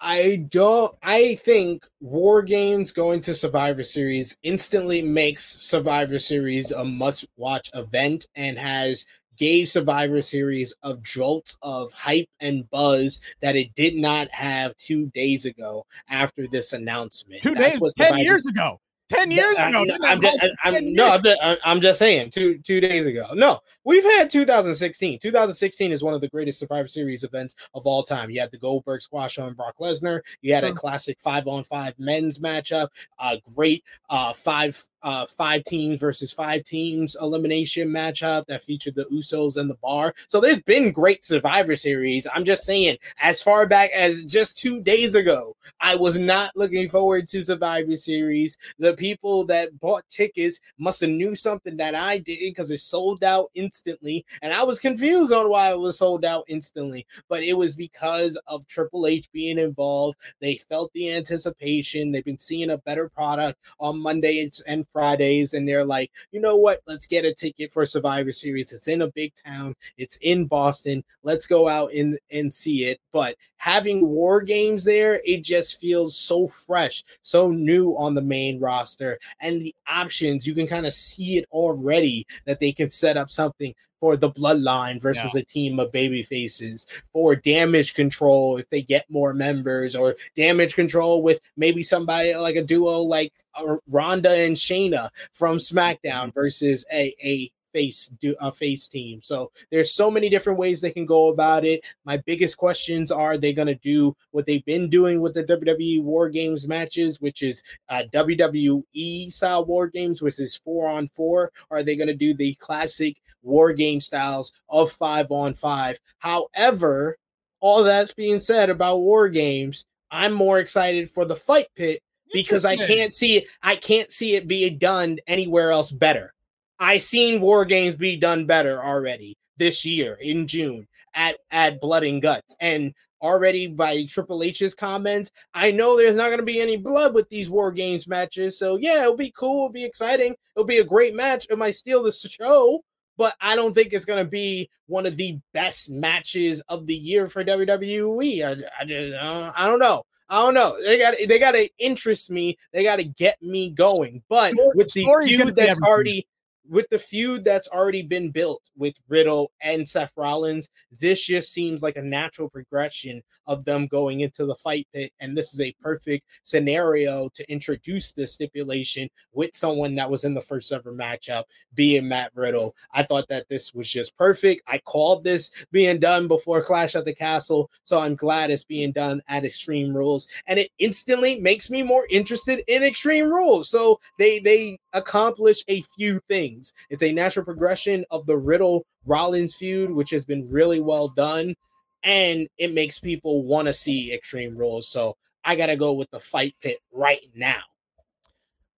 [0.00, 0.94] I don't.
[1.02, 8.26] I think War Games going to Survivor Series instantly makes Survivor Series a must-watch event
[8.34, 14.30] and has gave Survivor Series of jolt of hype and buzz that it did not
[14.30, 17.42] have two days ago after this announcement.
[17.42, 18.80] Two That's days, ten Survivor years ago.
[19.10, 19.84] 10 years ago.
[19.92, 23.26] I'm, I'm, just, I'm no, I'm just, I'm just saying two two days ago.
[23.34, 25.18] No, we've had 2016.
[25.18, 28.30] 2016 is one of the greatest Survivor Series events of all time.
[28.30, 30.20] You had the Goldberg squash on Brock Lesnar.
[30.42, 32.88] You had a classic five on five men's matchup.
[33.18, 39.06] A great uh, five uh, five teams versus five teams elimination matchup that featured the
[39.06, 40.14] Usos and the Bar.
[40.28, 42.26] So there's been great Survivor Series.
[42.34, 46.88] I'm just saying, as far back as just two days ago, I was not looking
[46.88, 48.58] forward to Survivor Series.
[48.78, 53.24] The people that bought tickets must have knew something that I didn't because it sold
[53.24, 57.06] out instantly, and I was confused on why it was sold out instantly.
[57.28, 60.18] But it was because of Triple H being involved.
[60.40, 62.10] They felt the anticipation.
[62.10, 66.56] They've been seeing a better product on Mondays and Fridays, and they're like, you know
[66.56, 66.80] what?
[66.86, 68.72] Let's get a ticket for Survivor Series.
[68.72, 69.74] It's in a big town.
[69.96, 71.04] It's in Boston.
[71.22, 73.00] Let's go out and and see it.
[73.12, 78.58] But having War Games there, it just feels so fresh, so new on the main
[78.58, 83.16] roster, and the options you can kind of see it already that they can set
[83.16, 85.40] up something for the bloodline versus yeah.
[85.40, 90.74] a team of baby faces for damage control if they get more members or damage
[90.74, 96.30] control with maybe somebody like a duo like uh, Ronda and Shayna from SmackDown mm-hmm.
[96.30, 99.20] versus a, a face do a face team.
[99.22, 101.84] So there's so many different ways they can go about it.
[102.04, 106.02] My biggest questions are they going to do what they've been doing with the WWE
[106.02, 111.52] War Games matches, which is uh, WWE style War Games, which is four on four.
[111.70, 115.98] Are they going to do the classic War Game styles of five on five?
[116.18, 117.16] However,
[117.60, 122.02] all that's being said about War Games, I'm more excited for the fight pit
[122.32, 123.44] because I can't see it.
[123.62, 126.32] I can't see it being done anywhere else better.
[126.80, 132.04] I seen war games be done better already this year in June at at Blood
[132.04, 136.60] and Guts, and already by Triple H's comments, I know there's not going to be
[136.60, 138.58] any blood with these war games matches.
[138.58, 141.46] So yeah, it'll be cool, it'll be exciting, it'll be a great match.
[141.50, 142.82] It might steal the show,
[143.18, 146.96] but I don't think it's going to be one of the best matches of the
[146.96, 148.42] year for WWE.
[148.42, 150.02] I, I just uh, I don't know.
[150.30, 150.80] I don't know.
[150.82, 152.56] They got they got to interest me.
[152.72, 154.22] They got to get me going.
[154.28, 156.26] But with the feud that's already
[156.68, 161.82] with the feud that's already been built with Riddle and Seth Rollins, this just seems
[161.82, 165.12] like a natural progression of them going into the fight pit.
[165.18, 170.34] And this is a perfect scenario to introduce this stipulation with someone that was in
[170.34, 171.44] the first ever matchup,
[171.74, 172.76] being Matt Riddle.
[172.92, 174.62] I thought that this was just perfect.
[174.68, 177.70] I called this being done before Clash at the Castle.
[177.82, 180.28] So I'm glad it's being done at Extreme Rules.
[180.46, 183.68] And it instantly makes me more interested in Extreme Rules.
[183.68, 186.74] So they they accomplish a few things things.
[186.88, 191.54] It's a natural progression of the Riddle Rollins feud, which has been really well done,
[192.02, 194.88] and it makes people want to see Extreme Rules.
[194.88, 197.62] So I got to go with the fight pit right now.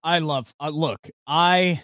[0.04, 1.82] I love uh, look, I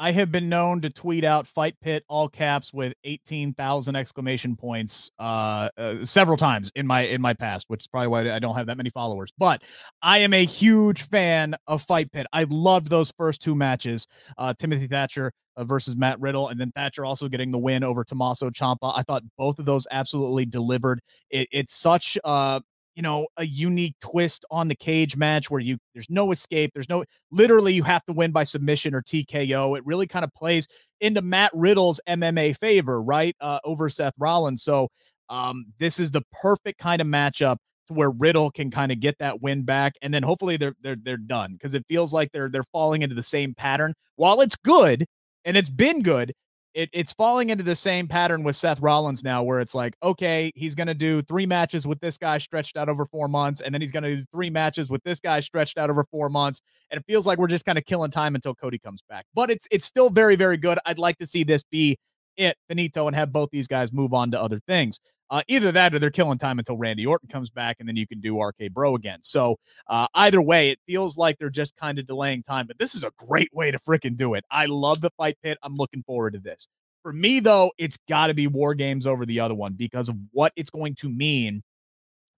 [0.00, 5.10] I have been known to tweet out fight pit all caps with 18,000 exclamation points
[5.18, 8.56] uh, uh, several times in my in my past, which is probably why I don't
[8.56, 9.30] have that many followers.
[9.36, 9.62] But
[10.00, 12.26] I am a huge fan of fight pit.
[12.32, 14.06] I loved those first two matches,
[14.38, 18.02] uh, Timothy Thatcher uh, versus Matt Riddle, and then Thatcher also getting the win over
[18.02, 18.94] Tommaso Ciampa.
[18.96, 21.02] I thought both of those absolutely delivered.
[21.28, 22.60] It, it's such uh,
[23.00, 26.90] you know a unique twist on the cage match where you there's no escape there's
[26.90, 30.68] no literally you have to win by submission or TKO it really kind of plays
[31.00, 34.62] into Matt Riddle's MMA favor right uh, over Seth Rollins.
[34.62, 34.88] So
[35.30, 37.56] um this is the perfect kind of matchup
[37.88, 40.98] to where Riddle can kind of get that win back and then hopefully they're they're
[41.02, 43.94] they're done because it feels like they're they're falling into the same pattern.
[44.16, 45.06] While it's good
[45.46, 46.34] and it's been good
[46.74, 50.52] it, it's falling into the same pattern with Seth Rollins now, where it's like, okay,
[50.54, 53.74] he's going to do three matches with this guy stretched out over four months, and
[53.74, 56.60] then he's going to do three matches with this guy stretched out over four months,
[56.90, 59.26] and it feels like we're just kind of killing time until Cody comes back.
[59.34, 60.78] But it's it's still very very good.
[60.86, 61.96] I'd like to see this be
[62.36, 65.00] it, Benito, and have both these guys move on to other things.
[65.30, 68.06] Uh, either that or they're killing time until Randy Orton comes back, and then you
[68.06, 69.20] can do RK Bro again.
[69.22, 72.66] So uh, either way, it feels like they're just kind of delaying time.
[72.66, 74.44] But this is a great way to freaking do it.
[74.50, 75.56] I love the fight pit.
[75.62, 76.66] I'm looking forward to this.
[77.02, 80.16] For me, though, it's got to be War Games over the other one because of
[80.32, 81.62] what it's going to mean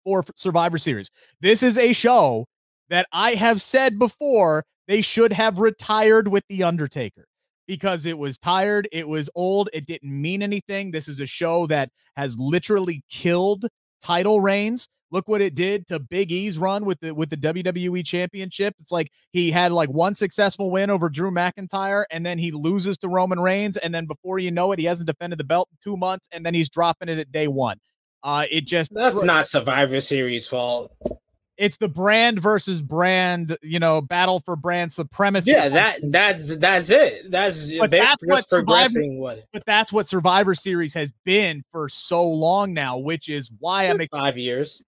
[0.04, 1.10] for Survivor Series.
[1.39, 2.45] This is a show
[2.89, 7.25] that I have said before they should have retired with The Undertaker
[7.71, 10.91] because it was tired, it was old, it didn't mean anything.
[10.91, 13.65] This is a show that has literally killed
[14.03, 14.89] title reigns.
[15.10, 18.75] Look what it did to Big E's run with the with the WWE Championship.
[18.77, 22.97] It's like he had like one successful win over Drew McIntyre, and then he loses
[22.97, 25.77] to Roman Reigns, and then before you know it, he hasn't defended the belt in
[25.81, 27.77] two months, and then he's dropping it at day one.
[28.21, 30.91] Uh, it just that's not Survivor Series fault.
[31.62, 35.52] It's the brand versus brand, you know, battle for brand supremacy.
[35.52, 37.30] Yeah, that that's that's it.
[37.30, 39.19] That's but that's what progressing.
[39.19, 43.86] What, but that's what Survivor Series has been for so long now, which is why
[43.86, 44.82] Just I'm ex- five years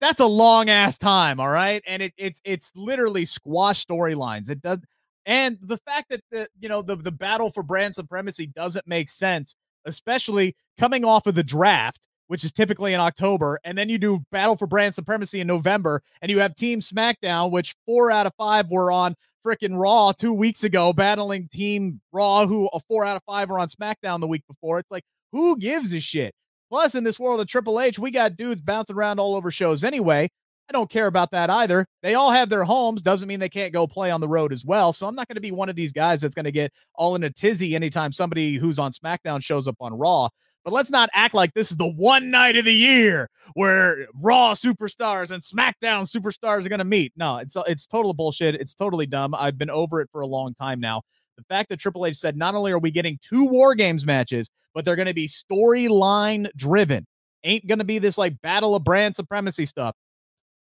[0.00, 1.82] that's a long ass time, all right?
[1.86, 4.50] And it, it's it's literally squash storylines.
[4.50, 4.78] It does
[5.26, 9.10] and the fact that the you know the the battle for brand supremacy doesn't make
[9.10, 13.98] sense, especially coming off of the draft, which is typically in October, and then you
[13.98, 18.26] do battle for brand supremacy in November, and you have Team SmackDown, which four out
[18.26, 19.14] of five were on
[19.44, 23.58] freaking Raw two weeks ago, battling Team Raw, who a four out of five were
[23.58, 24.78] on SmackDown the week before.
[24.78, 26.34] It's like, who gives a shit?
[26.70, 29.84] Plus, in this world of Triple H, we got dudes bouncing around all over shows
[29.84, 30.28] anyway.
[30.68, 31.86] I don't care about that either.
[32.02, 33.00] They all have their homes.
[33.00, 34.92] Doesn't mean they can't go play on the road as well.
[34.92, 37.14] So I'm not going to be one of these guys that's going to get all
[37.14, 40.28] in a tizzy anytime somebody who's on SmackDown shows up on Raw.
[40.68, 44.52] But let's not act like this is the one night of the year where Raw
[44.52, 47.10] superstars and SmackDown superstars are going to meet.
[47.16, 48.54] No, it's it's total bullshit.
[48.54, 49.34] It's totally dumb.
[49.34, 51.00] I've been over it for a long time now.
[51.38, 54.50] The fact that Triple H said not only are we getting two War Games matches,
[54.74, 57.06] but they're going to be storyline driven.
[57.44, 59.96] Ain't going to be this like battle of brand supremacy stuff.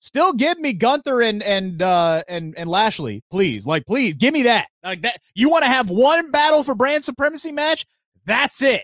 [0.02, 3.66] Still give me Gunther and and uh and and Lashley, please.
[3.66, 4.68] Like please, give me that.
[4.84, 7.88] Like that you want to have one battle for brand supremacy match?
[8.28, 8.84] That's it.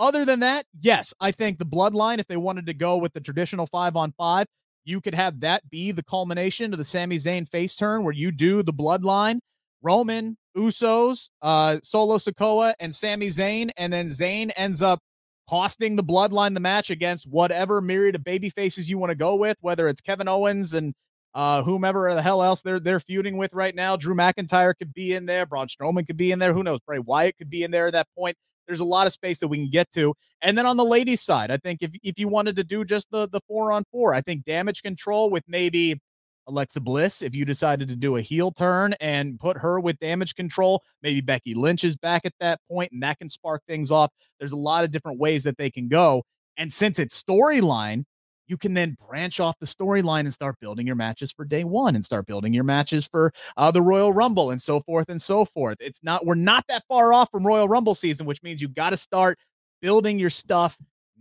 [0.00, 3.20] Other than that, yes, I think the bloodline if they wanted to go with the
[3.20, 4.46] traditional 5 on 5,
[4.86, 8.32] you could have that be the culmination of the Sami Zayn face turn where you
[8.32, 9.40] do the bloodline
[9.82, 15.00] Roman, Usos, uh, Solo Sikoa, and Sami Zayn, and then Zayn ends up
[15.48, 19.34] costing the bloodline the match against whatever myriad of baby faces you want to go
[19.34, 20.94] with, whether it's Kevin Owens and
[21.34, 23.96] uh, whomever the hell else they're they're feuding with right now.
[23.96, 26.54] Drew McIntyre could be in there, Braun Strowman could be in there.
[26.54, 26.80] Who knows?
[26.80, 28.36] Bray Wyatt could be in there at that point.
[28.70, 30.14] There's a lot of space that we can get to.
[30.42, 33.10] And then on the ladies' side, I think if if you wanted to do just
[33.10, 36.00] the the four on four, I think damage control with maybe
[36.46, 40.34] Alexa Bliss, if you decided to do a heel turn and put her with damage
[40.36, 44.10] control, maybe Becky Lynch is back at that point and that can spark things off.
[44.38, 46.22] There's a lot of different ways that they can go.
[46.56, 48.04] And since it's storyline,
[48.50, 51.94] you can then branch off the storyline and start building your matches for day one
[51.94, 55.44] and start building your matches for uh, the Royal Rumble and so forth and so
[55.44, 55.76] forth.
[55.80, 58.90] It's not, we're not that far off from Royal Rumble season, which means you've got
[58.90, 59.38] to start
[59.80, 60.76] building your stuff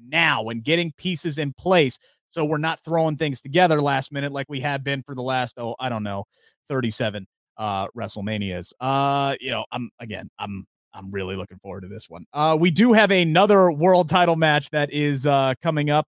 [0.08, 2.00] now and getting pieces in place
[2.32, 5.58] so we're not throwing things together last minute like we have been for the last,
[5.58, 6.26] oh, I don't know,
[6.70, 7.26] 37
[7.58, 8.72] uh WrestleManias.
[8.80, 12.26] Uh, you know, I'm again, I'm I'm really looking forward to this one.
[12.34, 16.08] Uh we do have another world title match that is uh coming up.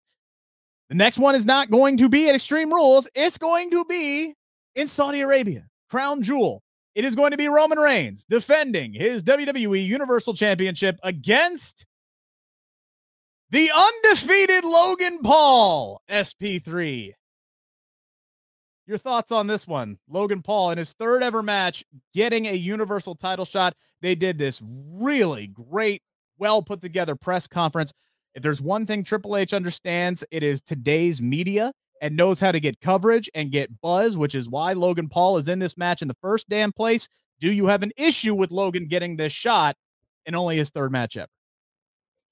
[0.92, 3.10] The next one is not going to be at Extreme Rules.
[3.16, 4.36] It's going to be
[4.76, 5.66] in Saudi Arabia.
[5.90, 6.62] Crown Jewel.
[6.96, 11.86] It is going to be Roman Reigns defending his WWE Universal Championship against
[13.52, 17.14] the undefeated Logan Paul, SP3.
[18.86, 19.98] Your thoughts on this one?
[20.10, 23.76] Logan Paul in his third ever match getting a universal title shot.
[24.02, 26.02] They did this really great,
[26.38, 27.94] well put together press conference.
[28.34, 31.72] If there's one thing Triple H understands, it is today's media
[32.02, 35.48] and knows how to get coverage and get buzz, which is why Logan Paul is
[35.48, 37.08] in this match in the first damn place.
[37.40, 39.76] Do you have an issue with Logan getting this shot
[40.26, 41.28] in only his third match ever?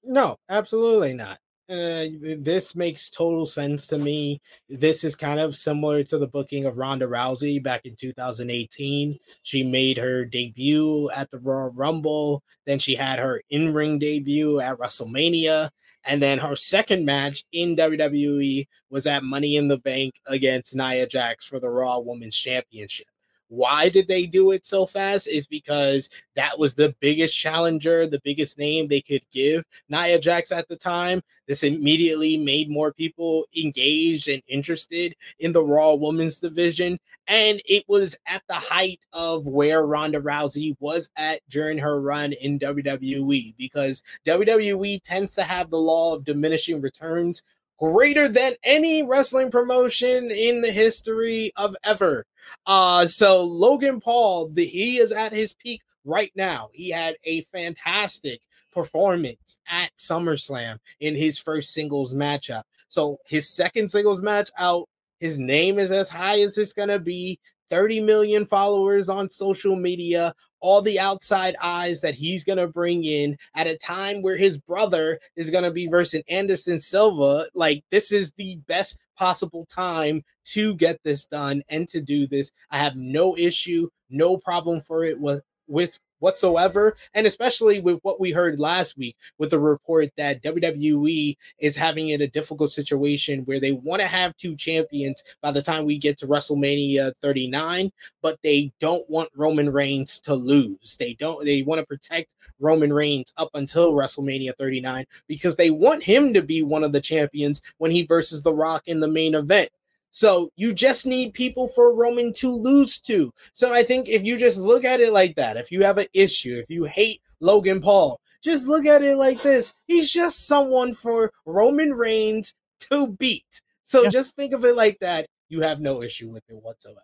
[0.02, 1.38] No, absolutely not.
[1.68, 4.40] Uh, this makes total sense to me.
[4.68, 9.16] This is kind of similar to the booking of Ronda Rousey back in 2018.
[9.44, 14.58] She made her debut at the Royal Rumble, then she had her in ring debut
[14.58, 15.70] at WrestleMania,
[16.04, 21.06] and then her second match in WWE was at Money in the Bank against Nia
[21.06, 23.06] Jax for the Raw Women's Championship.
[23.50, 25.26] Why did they do it so fast?
[25.26, 30.52] Is because that was the biggest challenger, the biggest name they could give Nia Jax
[30.52, 31.20] at the time.
[31.48, 37.00] This immediately made more people engaged and interested in the Raw Women's division.
[37.26, 42.32] And it was at the height of where Ronda Rousey was at during her run
[42.34, 47.42] in WWE because WWE tends to have the law of diminishing returns
[47.80, 52.26] greater than any wrestling promotion in the history of ever.
[52.66, 56.68] Uh, so Logan Paul, the, he is at his peak right now.
[56.72, 58.40] He had a fantastic
[58.72, 62.62] performance at SummerSlam in his first singles matchup.
[62.88, 67.38] So his second singles match out, his name is as high as it's gonna be.
[67.70, 73.04] 30 million followers on social media, all the outside eyes that he's going to bring
[73.04, 77.46] in at a time where his brother is going to be versus Anderson Silva.
[77.54, 82.52] Like, this is the best possible time to get this done and to do this.
[82.70, 86.96] I have no issue, no problem for it with, with whatsoever.
[87.14, 92.08] And especially with what we heard last week with the report that WWE is having
[92.08, 95.98] in a difficult situation where they want to have two champions by the time we
[95.98, 97.90] get to WrestleMania 39,
[98.22, 100.96] but they don't want Roman Reigns to lose.
[100.98, 102.28] They don't, they want to protect
[102.60, 107.00] Roman Reigns up until WrestleMania 39 because they want him to be one of the
[107.00, 109.70] champions when he versus The Rock in the main event.
[110.10, 113.32] So you just need people for Roman to lose to.
[113.52, 116.06] So I think if you just look at it like that, if you have an
[116.12, 119.74] issue, if you hate Logan Paul, just look at it like this.
[119.86, 122.54] He's just someone for Roman Reigns
[122.90, 123.62] to beat.
[123.84, 124.10] So yeah.
[124.10, 125.26] just think of it like that.
[125.48, 127.00] You have no issue with it whatsoever.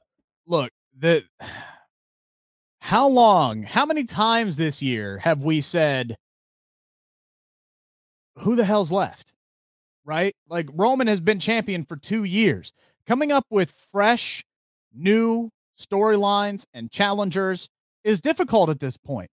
[0.46, 1.24] Look, the
[2.80, 6.16] how long, how many times this year have we said
[8.38, 9.32] who the hell's left?
[10.04, 10.36] Right?
[10.48, 12.72] Like Roman has been champion for 2 years
[13.06, 14.44] coming up with fresh,
[14.94, 17.68] new storylines and challengers
[18.04, 19.30] is difficult at this point.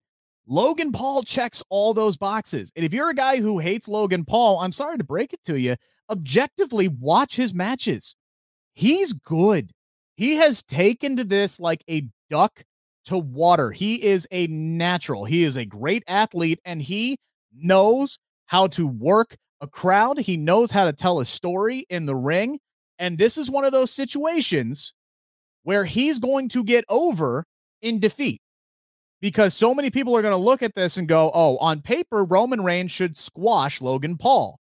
[0.47, 2.71] Logan Paul checks all those boxes.
[2.75, 5.57] And if you're a guy who hates Logan Paul, I'm sorry to break it to
[5.57, 5.75] you,
[6.09, 8.15] objectively watch his matches.
[8.73, 9.71] He's good.
[10.15, 12.63] He has taken to this like a duck
[13.05, 13.71] to water.
[13.71, 15.25] He is a natural.
[15.25, 17.17] He is a great athlete and he
[17.55, 20.19] knows how to work a crowd.
[20.19, 22.59] He knows how to tell a story in the ring.
[23.03, 24.93] And this is one of those situations
[25.63, 27.45] where he's going to get over
[27.81, 28.39] in defeat
[29.19, 32.23] because so many people are going to look at this and go, oh, on paper,
[32.23, 34.57] Roman Reigns should squash Logan Paul.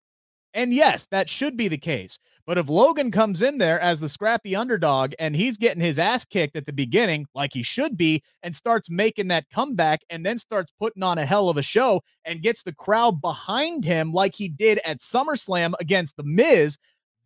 [0.54, 2.18] And yes, that should be the case.
[2.44, 6.24] But if Logan comes in there as the scrappy underdog and he's getting his ass
[6.24, 10.36] kicked at the beginning, like he should be, and starts making that comeback and then
[10.36, 14.34] starts putting on a hell of a show and gets the crowd behind him like
[14.34, 16.76] he did at SummerSlam against The Miz,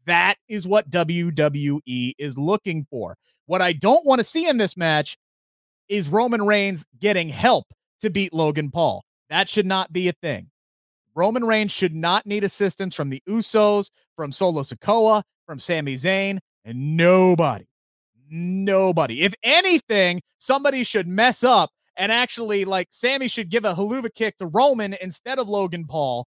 [0.06, 3.16] that is what WWE is looking for.
[3.46, 5.16] What I don't want to see in this match
[5.88, 7.66] is Roman Reigns getting help
[8.00, 9.04] to beat Logan Paul.
[9.30, 10.50] That should not be a thing.
[11.14, 16.38] Roman Reigns should not need assistance from the Usos, from Solo Sikoa, from Sami Zayn,
[16.64, 17.64] and nobody.
[18.28, 19.22] Nobody.
[19.22, 24.36] If anything, somebody should mess up and actually, like, Sami should give a Helluva Kick
[24.38, 26.26] to Roman instead of Logan Paul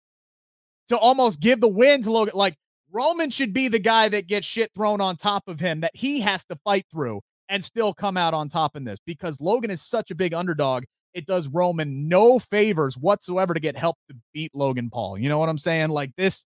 [0.87, 2.33] to almost give the win to Logan.
[2.35, 2.55] Like,
[2.91, 6.21] Roman should be the guy that gets shit thrown on top of him that he
[6.21, 9.81] has to fight through and still come out on top in this because Logan is
[9.81, 10.83] such a big underdog.
[11.13, 15.17] It does Roman no favors whatsoever to get help to beat Logan Paul.
[15.17, 15.89] You know what I'm saying?
[15.89, 16.45] Like this,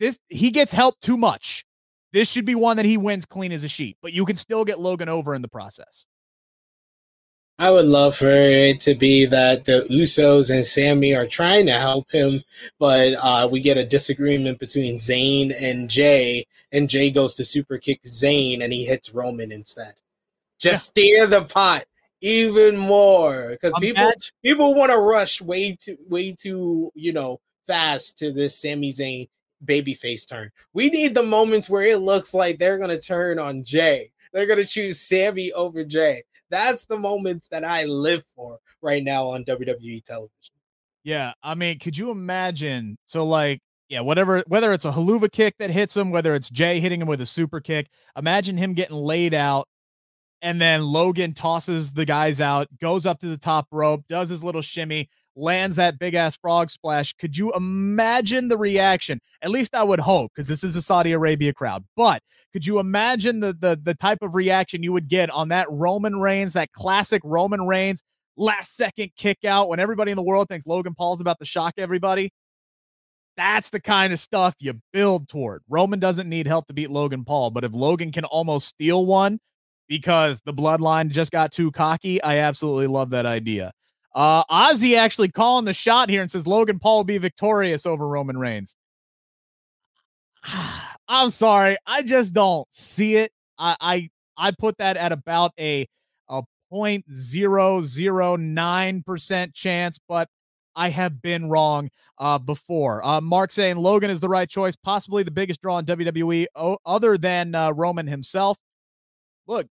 [0.00, 1.64] this he gets help too much.
[2.12, 4.64] This should be one that he wins clean as a sheet, but you can still
[4.64, 6.06] get Logan over in the process.
[7.58, 11.72] I would love for it to be that the Usos and Sami are trying to
[11.72, 12.44] help him,
[12.78, 17.78] but uh, we get a disagreement between Zayn and Jey, and Jey goes to super
[17.78, 19.94] kick Zayn and he hits Roman instead.
[20.60, 21.02] Just yeah.
[21.02, 21.84] steer the pot
[22.20, 24.12] even more because people
[24.44, 29.28] people want to rush way too way too you know fast to this Sami Zayn
[29.64, 30.50] babyface turn.
[30.72, 34.64] We need the moments where it looks like they're gonna turn on Jey they're gonna
[34.64, 36.22] choose Sami over Jey.
[36.50, 40.54] That's the moments that I live for right now on WWE television.
[41.04, 42.98] Yeah, I mean, could you imagine?
[43.06, 46.80] So, like, yeah, whatever, whether it's a Helluva Kick that hits him, whether it's Jey
[46.80, 49.66] hitting him with a super kick, imagine him getting laid out
[50.42, 54.44] and then Logan tosses the guys out, goes up to the top rope, does his
[54.44, 55.08] little shimmy,
[55.38, 57.12] lands that big ass frog splash.
[57.14, 59.20] Could you imagine the reaction?
[59.42, 61.84] At least I would hope, because this is a Saudi Arabia crowd.
[61.96, 62.22] But
[62.52, 66.20] could you imagine the, the the type of reaction you would get on that Roman
[66.20, 68.02] Reigns, that classic Roman Reigns
[68.36, 71.74] last second kick out when everybody in the world thinks Logan Paul's about to shock
[71.78, 72.30] everybody?
[73.36, 75.62] That's the kind of stuff you build toward.
[75.68, 79.38] Roman doesn't need help to beat Logan Paul, but if Logan can almost steal one
[79.88, 83.70] because the bloodline just got too cocky, I absolutely love that idea.
[84.14, 88.06] Uh, Ozzy actually calling the shot here and says Logan Paul will be victorious over
[88.06, 88.76] Roman Reigns.
[91.08, 93.32] I'm sorry, I just don't see it.
[93.58, 95.86] I I, I put that at about a
[96.28, 96.42] a
[96.72, 100.28] 0.009 percent chance, but
[100.76, 103.04] I have been wrong uh, before.
[103.04, 106.78] Uh, Mark saying Logan is the right choice, possibly the biggest draw in WWE, o-
[106.86, 108.56] other than uh, Roman himself.
[109.48, 109.66] Look,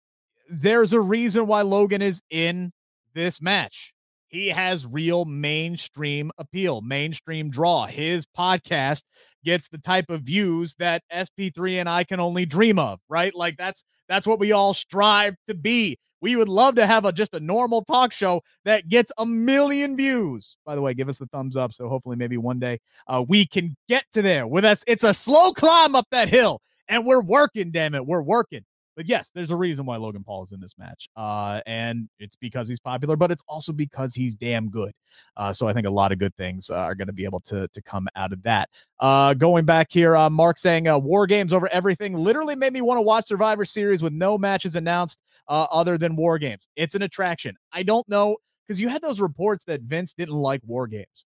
[0.49, 2.71] there's a reason why Logan is in
[3.13, 3.93] this match.
[4.36, 7.86] He has real mainstream appeal, mainstream draw.
[7.86, 9.03] His podcast
[9.45, 13.33] gets the type of views that SP3 and I can only dream of, right?
[13.33, 15.97] Like that's that's what we all strive to be.
[16.19, 19.95] We would love to have a just a normal talk show that gets a million
[19.95, 20.57] views.
[20.65, 21.71] By the way, give us the thumbs up.
[21.71, 24.83] So hopefully, maybe one day uh, we can get to there with us.
[24.86, 26.59] It's a slow climb up that hill,
[26.89, 27.71] and we're working.
[27.71, 28.65] Damn it, we're working.
[28.96, 31.10] But yes, there's a reason why Logan Paul is in this match.
[31.16, 34.91] Uh, and it's because he's popular, but it's also because he's damn good.
[35.36, 37.41] Uh, so I think a lot of good things uh, are going to be able
[37.41, 38.70] to, to come out of that.
[39.00, 42.82] Uh, going back here, uh, Mark saying uh, War Games over everything literally made me
[42.82, 46.68] want to watch Survivor Series with no matches announced other than War Games.
[46.76, 47.56] It's an attraction.
[47.72, 51.26] I don't know because you had those reports that Vince didn't like War Games.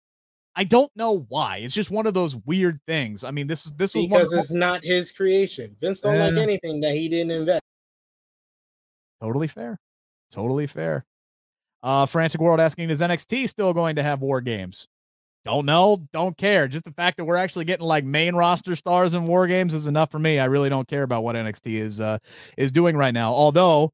[0.55, 1.59] I don't know why.
[1.59, 3.25] It's just one of those weird things.
[3.25, 5.77] I mean, this is this was because it's not his creation.
[5.81, 7.63] Vince don't like anything that he didn't invest.
[9.21, 9.79] Totally fair.
[10.31, 11.05] Totally fair.
[11.83, 14.89] Uh Frantic World asking, is NXT still going to have war games?
[15.45, 16.69] Don't know, don't care.
[16.69, 19.87] Just the fact that we're actually getting like main roster stars in war games is
[19.87, 20.39] enough for me.
[20.39, 22.19] I really don't care about what NXT is uh
[22.59, 23.33] is doing right now.
[23.33, 23.93] Although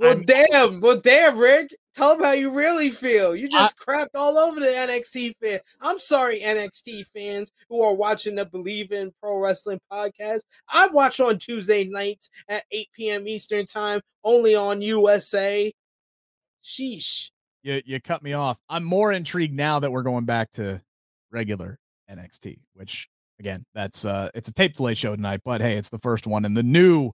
[0.00, 1.74] well, I'm, damn, well, damn, Rick.
[2.00, 3.36] Tell them how you really feel.
[3.36, 5.60] You just I, crapped all over the NXT fan.
[5.82, 10.40] I'm sorry, NXT fans who are watching the Bleav in Pro Wrestling podcast.
[10.66, 13.28] I watch on Tuesday nights at 8 p.m.
[13.28, 15.70] Eastern Time, only on USA.
[16.64, 17.32] Sheesh.
[17.62, 18.56] You you cut me off.
[18.70, 20.80] I'm more intrigued now that we're going back to
[21.30, 21.78] regular
[22.10, 25.98] NXT, which again, that's uh it's a tape delay show tonight, but hey, it's the
[25.98, 27.10] first one in the new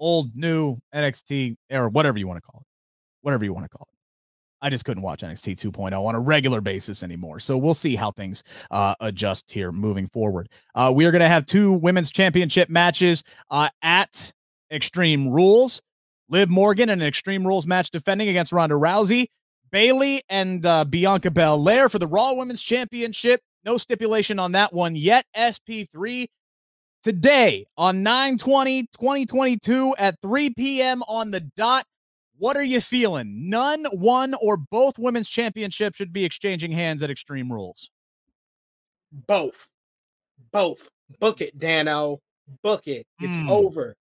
[0.00, 2.66] old, new NXT or whatever you want to call it,
[3.20, 4.01] whatever you want to call it.
[4.62, 7.40] I just couldn't watch NXT 2.0 on a regular basis anymore.
[7.40, 10.48] So we'll see how things uh, adjust here moving forward.
[10.74, 14.32] Uh, we are going to have two women's championship matches uh, at
[14.70, 15.82] Extreme Rules.
[16.28, 19.26] Liv Morgan in an Extreme Rules match defending against Ronda Rousey.
[19.72, 23.40] Bayley and uh, Bianca Belair for the Raw Women's Championship.
[23.64, 25.24] No stipulation on that one yet.
[25.36, 26.26] SP3
[27.02, 31.02] today on 920 2022 at 3 p.m.
[31.08, 31.84] on the dot.
[32.42, 33.48] What are you feeling?
[33.48, 37.88] None, one, or both women's championships should be exchanging hands at Extreme Rules.
[39.12, 39.68] Both.
[40.50, 40.88] Both.
[41.20, 42.18] Book it, Dano.
[42.64, 43.06] Book it.
[43.20, 43.48] It's mm.
[43.48, 43.94] over.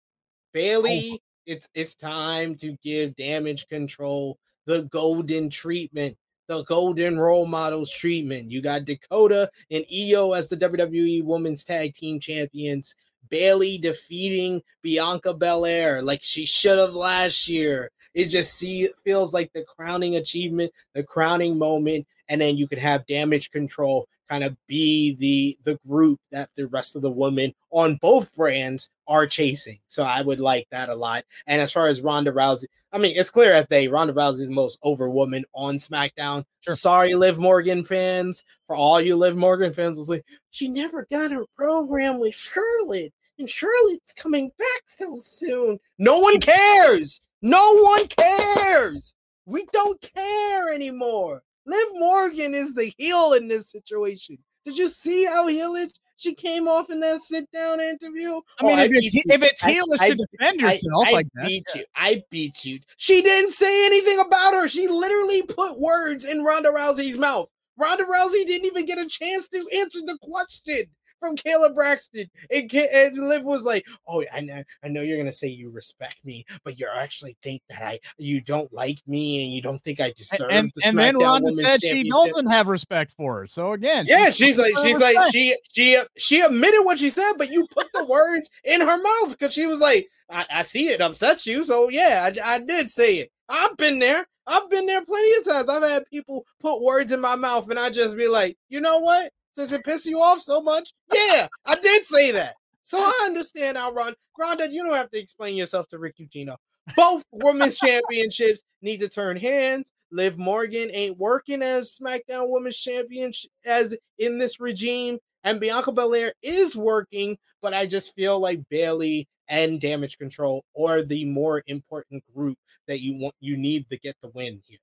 [0.53, 1.17] Bayley, oh.
[1.45, 6.17] it's it's time to give damage control the golden treatment
[6.47, 8.49] the golden role models treatment.
[8.49, 12.95] You got Dakota and Io as the WWE Women's Tag Team Champions.
[13.29, 17.91] Bayley defeating Bianca Belair like she should have last year.
[18.13, 22.79] It just see feels like the crowning achievement, the crowning moment, and then you could
[22.79, 27.53] have damage control kind of be the the group that the rest of the women
[27.69, 29.79] on both brands are chasing.
[29.87, 31.25] So I would like that a lot.
[31.47, 34.47] And as far as Ronda Rousey, I mean, it's clear as day Ronda Rousey is
[34.47, 36.45] the most over woman on SmackDown.
[36.61, 36.75] Sure.
[36.75, 38.45] Sorry, Liv Morgan fans.
[38.67, 43.13] For all you Liv Morgan fans, will say she never got her program with Charlotte,
[43.37, 45.77] and Charlotte's coming back so soon.
[45.97, 47.21] No one cares.
[47.41, 49.15] No one cares.
[49.45, 51.41] We don't care anymore.
[51.65, 54.37] Liv Morgan is the heel in this situation.
[54.65, 58.29] Did you see how heelish she came off in that sit down interview?
[58.29, 61.47] I oh, mean, oh, if, I it's, if it's heelish to defend yourself, I, I
[61.47, 61.85] beat you.
[61.95, 62.79] I beat you.
[62.97, 64.67] She didn't say anything about her.
[64.67, 67.47] She literally put words in Ronda Rousey's mouth.
[67.77, 70.83] Ronda Rousey didn't even get a chance to answer the question.
[71.21, 72.29] From Kayla Braxton.
[72.49, 76.17] And, and Liv was like, "Oh, I know, I know you're gonna say you respect
[76.25, 80.01] me, but you actually think that I you don't like me and you don't think
[80.01, 83.47] I deserve." And, the and then Ronda said she doesn't have respect for her.
[83.47, 87.33] So again, Yeah, she's like, her she's like, she she she admitted what she said,
[87.37, 90.89] but you put the words in her mouth because she was like, I, I see
[90.89, 93.31] it upsets you, so yeah, I, I did say it.
[93.47, 94.25] I've been there.
[94.47, 95.69] I've been there plenty of times.
[95.69, 98.99] I've had people put words in my mouth, and I just be like, you know
[98.99, 99.31] what?
[99.53, 102.55] Since it pisses you off so much, yeah, I did say that.
[102.83, 106.55] So I understand how Ron Ronda, you don't have to explain yourself to Rick Ucchino.
[106.95, 109.91] Both women's championships need to turn hands.
[110.11, 113.31] Liv Morgan ain't working as SmackDown Women's Champion
[113.65, 119.27] as in this regime, and Bianca Belair is working, but I just feel like Bayley
[119.47, 124.15] and Damage Control are the more important group that you want you need to get
[124.21, 124.79] the win here.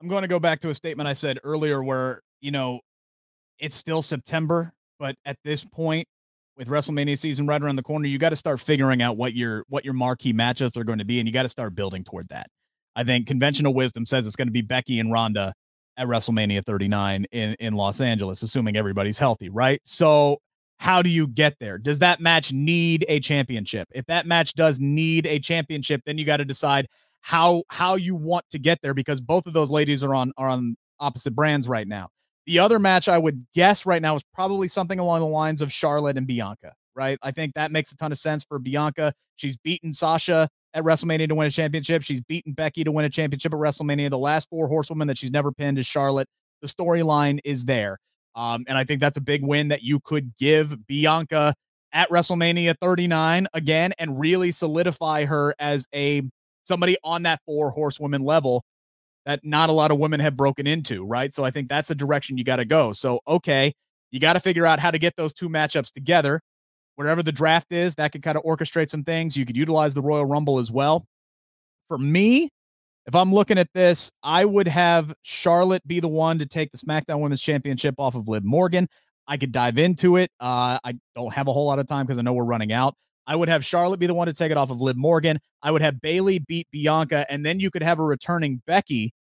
[0.00, 2.80] I'm going to go back to a statement I said earlier where, you know,
[3.58, 6.06] it's still September, but at this point
[6.56, 9.64] with WrestleMania season right around the corner, you got to start figuring out what your
[9.68, 12.28] what your marquee matchups are going to be and you got to start building toward
[12.28, 12.48] that.
[12.94, 15.52] I think conventional wisdom says it's going to be Becky and Ronda
[15.96, 19.80] at WrestleMania 39 in in Los Angeles assuming everybody's healthy, right?
[19.84, 20.38] So
[20.78, 21.76] how do you get there?
[21.76, 23.88] Does that match need a championship?
[23.92, 26.86] If that match does need a championship, then you got to decide
[27.28, 30.48] how how you want to get there because both of those ladies are on are
[30.48, 32.08] on opposite brands right now.
[32.46, 35.70] The other match I would guess right now is probably something along the lines of
[35.70, 37.18] Charlotte and Bianca, right?
[37.22, 39.12] I think that makes a ton of sense for Bianca.
[39.36, 42.02] She's beaten Sasha at WrestleMania to win a championship.
[42.02, 44.08] She's beaten Becky to win a championship at WrestleMania.
[44.08, 46.28] The last four horsewomen that she's never pinned is Charlotte.
[46.62, 47.98] The storyline is there.
[48.36, 51.52] Um, and I think that's a big win that you could give Bianca
[51.92, 56.22] at WrestleMania 39 again and really solidify her as a
[56.68, 58.64] somebody on that four horsewoman level
[59.26, 61.34] that not a lot of women have broken into, right?
[61.34, 62.92] So I think that's the direction you got to go.
[62.92, 63.74] So, okay,
[64.10, 66.40] you got to figure out how to get those two matchups together.
[66.96, 69.36] Wherever the draft is, that could kind of orchestrate some things.
[69.36, 71.04] You could utilize the Royal Rumble as well.
[71.88, 72.48] For me,
[73.06, 76.78] if I'm looking at this, I would have Charlotte be the one to take the
[76.78, 78.88] SmackDown Women's Championship off of Liv Morgan.
[79.26, 80.30] I could dive into it.
[80.40, 82.94] Uh, I don't have a whole lot of time because I know we're running out.
[83.28, 85.38] I would have Charlotte be the one to take it off of Liv Morgan.
[85.62, 89.12] I would have Bayley beat Bianca, and then you could have a returning Becky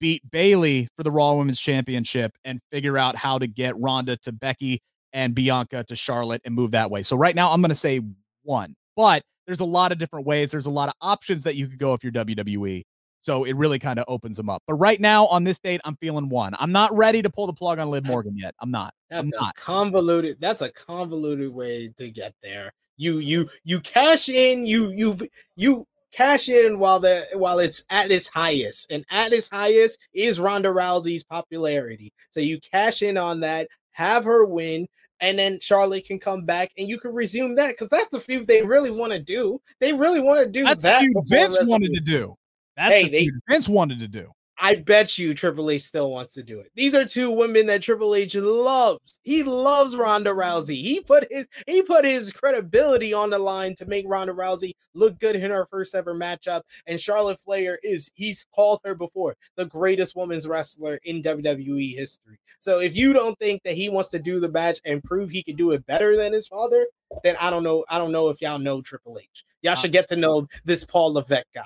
[0.00, 4.32] beat Bayley for the Raw Women's Championship and figure out how to get Ronda to
[4.32, 4.80] Becky
[5.12, 7.02] and Bianca to Charlotte and move that way.
[7.02, 8.00] So right now I'm going to say
[8.42, 10.50] one, but there's a lot of different ways.
[10.50, 12.82] There's a lot of options that you could go if you're WWE.
[13.20, 14.62] So it really kind of opens them up.
[14.66, 16.54] But right now on this date, I'm feeling one.
[16.58, 18.54] I'm not ready to pull the plug on Liv Morgan yet.
[18.60, 18.94] I'm not.
[19.10, 19.56] I'm That's a not.
[19.56, 20.40] convoluted.
[20.40, 22.72] That's a convoluted way to get there.
[23.00, 24.66] You you you cash in.
[24.66, 25.16] You you
[25.56, 30.38] you cash in while the while it's at its highest, and at its highest is
[30.38, 32.12] Ronda Rousey's popularity.
[32.30, 34.86] So you cash in on that, have her win,
[35.20, 38.46] and then Charlotte can come back, and you can resume that because that's the feud
[38.46, 39.62] they really want to do.
[39.80, 41.02] They really want to do That's that.
[41.12, 42.36] what before Vince wanted to do.
[42.76, 44.30] That's Hey, the they- feud Vince wanted to do.
[44.62, 46.70] I bet you Triple H still wants to do it.
[46.74, 49.18] These are two women that Triple H loves.
[49.22, 50.76] He loves Ronda Rousey.
[50.76, 55.18] He put his he put his credibility on the line to make Ronda Rousey look
[55.18, 56.60] good in her first ever matchup.
[56.86, 62.38] And Charlotte Flair is he's called her before the greatest women's wrestler in WWE history.
[62.58, 65.42] So if you don't think that he wants to do the match and prove he
[65.42, 66.86] can do it better than his father,
[67.24, 67.84] then I don't know.
[67.88, 69.44] I don't know if y'all know Triple H.
[69.62, 71.64] Y'all uh, should get to know this Paul Levesque guy.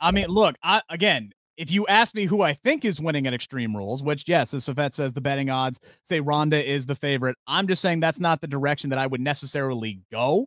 [0.00, 3.34] I mean, look, I again, if you ask me who I think is winning at
[3.34, 7.36] Extreme Rules, which yes, as Safet says, the betting odds say Ronda is the favorite.
[7.46, 10.46] I'm just saying that's not the direction that I would necessarily go.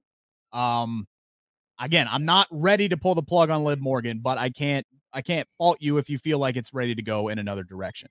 [0.53, 1.07] Um,
[1.79, 5.21] again, I'm not ready to pull the plug on Liv Morgan, but I can't I
[5.21, 8.09] can't fault you if you feel like it's ready to go in another direction.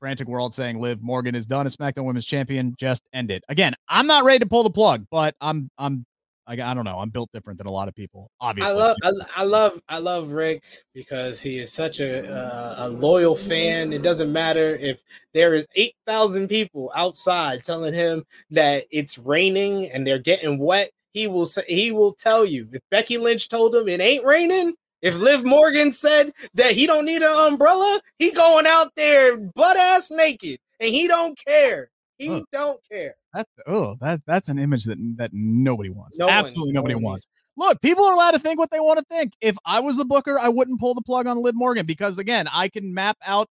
[0.00, 2.74] Frantic World saying Liv Morgan is done as SmackDown Women's Champion.
[2.78, 3.44] Just end it.
[3.48, 6.04] Again, I'm not ready to pull the plug, but I'm I'm
[6.50, 6.98] I, I don't know.
[6.98, 8.30] I'm built different than a lot of people.
[8.40, 12.74] Obviously, I love, I, I love, I love Rick because he is such a uh,
[12.78, 13.92] a loyal fan.
[13.92, 19.90] It doesn't matter if there is eight thousand people outside telling him that it's raining
[19.90, 20.90] and they're getting wet.
[21.12, 22.68] He will say, he will tell you.
[22.72, 27.04] If Becky Lynch told him it ain't raining, if Liv Morgan said that he don't
[27.04, 31.90] need an umbrella, he going out there butt ass naked and he don't care.
[32.20, 32.50] He Look.
[32.52, 33.14] don't care.
[33.32, 36.18] That's oh, that that's an image that that nobody wants.
[36.18, 37.26] No Absolutely no nobody one wants.
[37.56, 39.32] Look, people are allowed to think what they want to think.
[39.40, 42.46] If I was the booker, I wouldn't pull the plug on Liv Morgan because again,
[42.52, 43.48] I can map out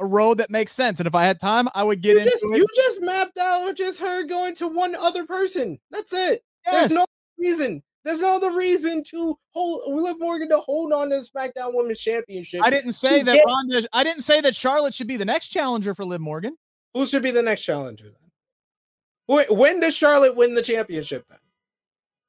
[0.00, 0.98] a road that makes sense.
[0.98, 2.56] And if I had time, I would get You into just it.
[2.56, 5.78] you just mapped out just her going to one other person.
[5.92, 6.42] That's it.
[6.66, 6.88] Yes.
[6.88, 7.04] There's no
[7.38, 7.82] reason.
[8.04, 12.00] There's no other reason to hold Liv Morgan to hold on to the SmackDown Women's
[12.00, 12.62] Championship.
[12.64, 13.86] I didn't say that Ronda.
[13.92, 16.56] I didn't say that Charlotte should be the next challenger for Liv Morgan.
[16.94, 18.14] Who should be the next challenger then?
[19.28, 21.38] Wait, When does Charlotte win the championship then?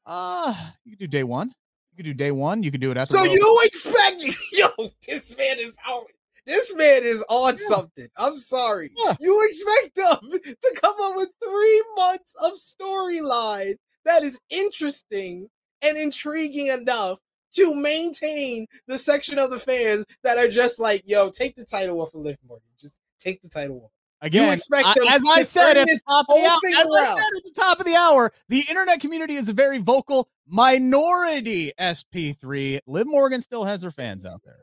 [0.06, 0.54] Uh,
[0.84, 1.54] you could do day one.
[1.92, 2.64] You could do day one.
[2.64, 3.18] You could do it after.
[3.18, 6.08] So you expect yo, this man is out.
[6.46, 7.68] This man is on yeah.
[7.68, 8.08] something.
[8.18, 8.92] I'm sorry.
[9.06, 9.16] Yeah.
[9.20, 15.50] You expect them to come up with three months of storyline that is interesting
[15.82, 17.20] and intriguing enough
[17.56, 22.02] to maintain the section of the fans that are just like, yo, take the title
[22.02, 22.68] off of Liv Morgan.
[22.80, 23.92] Just take the title off.
[24.24, 26.88] Again, you expect them I, as I said at the top of the hour, as
[26.88, 30.30] I said at the top of the hour, the internet community is a very vocal
[30.48, 31.74] minority.
[31.78, 34.56] SP3, Liv Morgan still has her fans out there.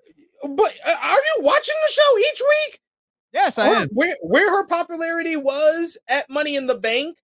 [0.43, 2.81] But uh, are you watching the show each week?
[3.35, 3.89] Yes, I am.
[3.93, 7.19] Where where her popularity was at Money in the Bank,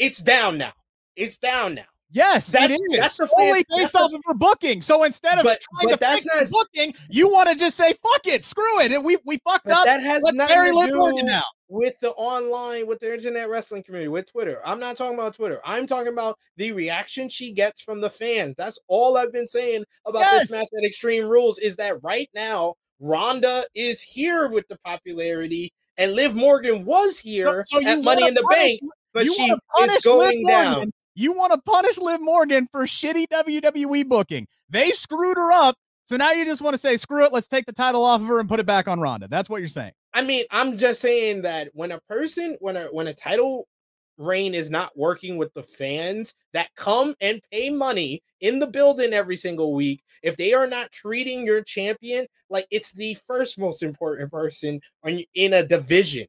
[0.00, 0.72] it's down now.
[1.14, 1.84] It's down now.
[2.10, 2.98] Yes, that's, it is.
[2.98, 4.80] That's the only based off of her booking.
[4.80, 7.92] So instead of but, trying but to fix not, booking, you want to just say
[7.92, 9.84] "fuck it, screw it." and We we fucked up.
[9.84, 11.44] That has nothing to do now.
[11.68, 14.60] With the online, with the internet wrestling community, with Twitter.
[14.64, 15.60] I'm not talking about Twitter.
[15.64, 18.54] I'm talking about the reaction she gets from the fans.
[18.56, 20.42] That's all I've been saying about yes.
[20.42, 21.58] this match at Extreme Rules.
[21.58, 27.62] Is that right now Ronda is here with the popularity, and Liv Morgan was here
[27.66, 31.52] so, so at Money in the punish, Bank, but she is going down you want
[31.52, 34.46] to punish Liv Morgan for shitty WWE booking.
[34.70, 35.74] They screwed her up.
[36.04, 38.28] So now you just want to say, screw it, let's take the title off of
[38.28, 39.26] her and put it back on Ronda.
[39.26, 39.92] That's what you're saying.
[40.14, 43.68] I mean, I'm just saying that when a person, when a when a title
[44.16, 49.12] reign is not working with the fans that come and pay money in the building
[49.12, 53.82] every single week, if they are not treating your champion like it's the first most
[53.82, 56.26] important person in a division,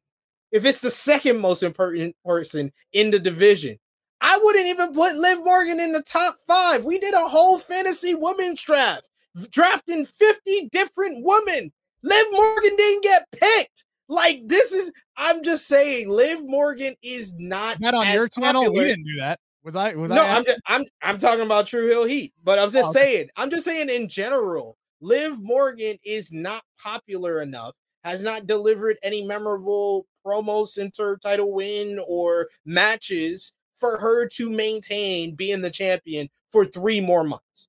[0.52, 3.78] if it's the second most important person in the division,
[4.20, 6.84] I wouldn't even put Liv Morgan in the top five.
[6.84, 9.08] We did a whole fantasy women's draft,
[9.50, 11.72] drafting 50 different women.
[12.02, 13.84] Liv Morgan didn't get picked.
[14.08, 17.74] Like this is, I'm just saying, Liv Morgan is not.
[17.74, 18.62] Is that on your channel?
[18.62, 18.82] Popular.
[18.82, 19.38] We didn't do that.
[19.62, 19.94] Was I?
[19.94, 20.36] Was no, I?
[20.36, 23.00] I'm just, I'm I'm talking about True Hill Heat, but I'm just oh, okay.
[23.00, 23.28] saying.
[23.36, 27.74] I'm just saying in general, Liv Morgan is not popular enough.
[28.02, 35.34] Has not delivered any memorable promo center title win or matches for her to maintain
[35.34, 37.68] being the champion for three more months.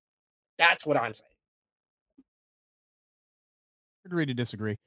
[0.57, 1.30] That's what I'm saying.
[4.05, 4.77] Agree to disagree.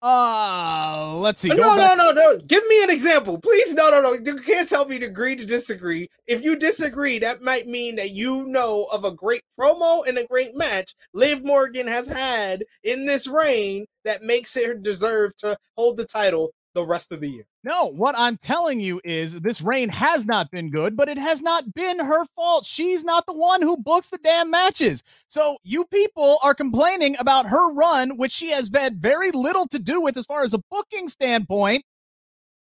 [0.00, 1.48] Uh, let's see.
[1.48, 2.38] No, no, no, no.
[2.38, 3.74] Give me an example, please.
[3.74, 4.14] No, no, no.
[4.14, 6.08] You can't tell me to agree to disagree.
[6.26, 10.26] If you disagree, that might mean that you know of a great promo and a
[10.26, 15.96] great match Liv Morgan has had in this reign that makes her deserve to hold
[15.96, 17.46] the title the rest of the year.
[17.64, 21.40] No, what I'm telling you is this reign has not been good, but it has
[21.40, 22.66] not been her fault.
[22.66, 25.04] She's not the one who books the damn matches.
[25.28, 29.78] So you people are complaining about her run, which she has had very little to
[29.78, 31.84] do with as far as a booking standpoint.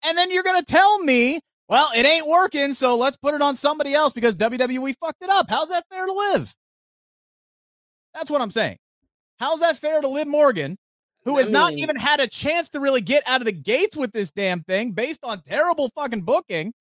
[0.04, 3.42] And then you're going to tell me, well, it ain't working, so let's put it
[3.42, 5.48] on somebody else because WWE fucked it up.
[5.48, 6.56] How's that fair to Liv?
[8.16, 8.78] That's what I'm saying.
[9.40, 10.78] How's that fair to Liv Morgan
[11.28, 14.14] who has not even had a chance to really get out of the gates with
[14.14, 16.74] this damn thing based on terrible fucking booking.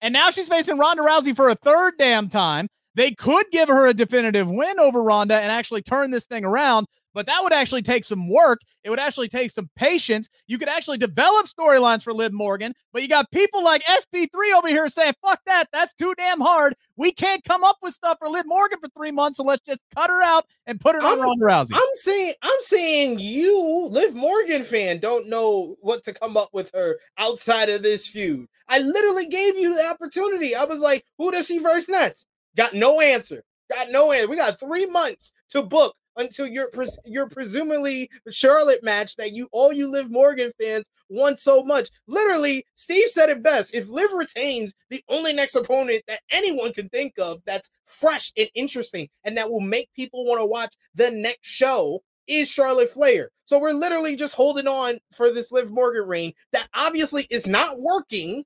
[0.00, 2.66] And now she's facing Ronda Rousey for a third damn time.
[2.96, 6.88] They could give her a definitive win over Ronda and actually turn this thing around,
[7.18, 8.60] but that would actually take some work.
[8.84, 10.28] It would actually take some patience.
[10.46, 14.68] You could actually develop storylines for Liv Morgan, but you got people like SP3 over
[14.68, 15.64] here saying, fuck that.
[15.72, 16.76] That's too damn hard.
[16.96, 19.80] We can't come up with stuff for Liv Morgan for three months, so let's just
[19.96, 21.70] cut her out and put her on Ronda Rousey.
[21.74, 26.70] I'm saying, I'm saying you, Liv Morgan fan, don't know what to come up with
[26.72, 28.46] her outside of this feud.
[28.68, 30.54] I literally gave you the opportunity.
[30.54, 32.28] I was like, who does she verse next?
[32.56, 33.42] Got no answer.
[33.72, 34.28] Got no answer.
[34.28, 39.48] We got three months to book until your pres- your presumably Charlotte match that you
[39.52, 41.88] all you Liv Morgan fans want so much.
[42.06, 43.74] Literally, Steve said it best.
[43.74, 48.48] If Liv retains the only next opponent that anyone can think of that's fresh and
[48.54, 53.30] interesting and that will make people want to watch the next show is Charlotte Flair.
[53.46, 57.80] So we're literally just holding on for this Liv Morgan reign that obviously is not
[57.80, 58.44] working.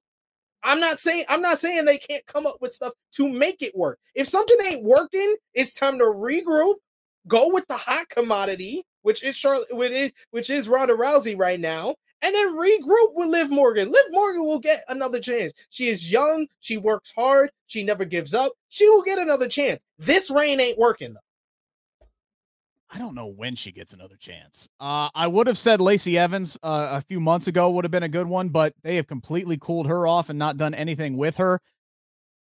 [0.62, 3.76] I'm not saying I'm not saying they can't come up with stuff to make it
[3.76, 3.98] work.
[4.14, 6.74] If something ain't working, it's time to regroup,
[7.26, 11.60] go with the hot commodity, which is Charlotte, which is, which is Ronda Rousey right
[11.60, 13.90] now, and then regroup with Liv Morgan.
[13.90, 15.52] Liv Morgan will get another chance.
[15.70, 18.52] She is young, she works hard, she never gives up.
[18.68, 19.82] She will get another chance.
[19.98, 21.20] This reign ain't working though.
[22.94, 24.68] I don't know when she gets another chance.
[24.78, 28.02] Uh, I would have said Lacey Evans uh, a few months ago would have been
[28.02, 31.36] a good one, but they have completely cooled her off and not done anything with
[31.36, 31.58] her.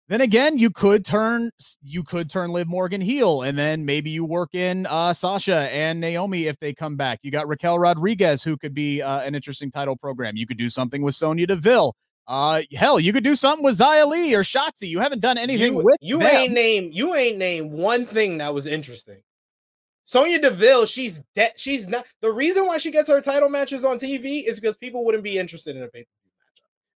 [0.10, 1.52] Then again, you could turn
[1.84, 6.00] you could turn Liv Morgan heel, and then maybe you work in uh, Sasha and
[6.00, 7.20] Naomi if they come back.
[7.24, 10.38] You got Raquel Rodriguez, who could be uh, an interesting title program.
[10.38, 11.94] You could do something with Sonya Deville.
[12.26, 14.88] Uh, hell, you could do something with Xia Li or Shotzi.
[14.88, 16.28] You haven't done anything you, with you them.
[16.28, 19.22] ain't name you ain't name one thing that was interesting.
[20.06, 21.52] Sonya Deville, she's dead.
[21.58, 25.04] She's not the reason why she gets her title matches on TV is because people
[25.04, 26.06] wouldn't be interested in a pay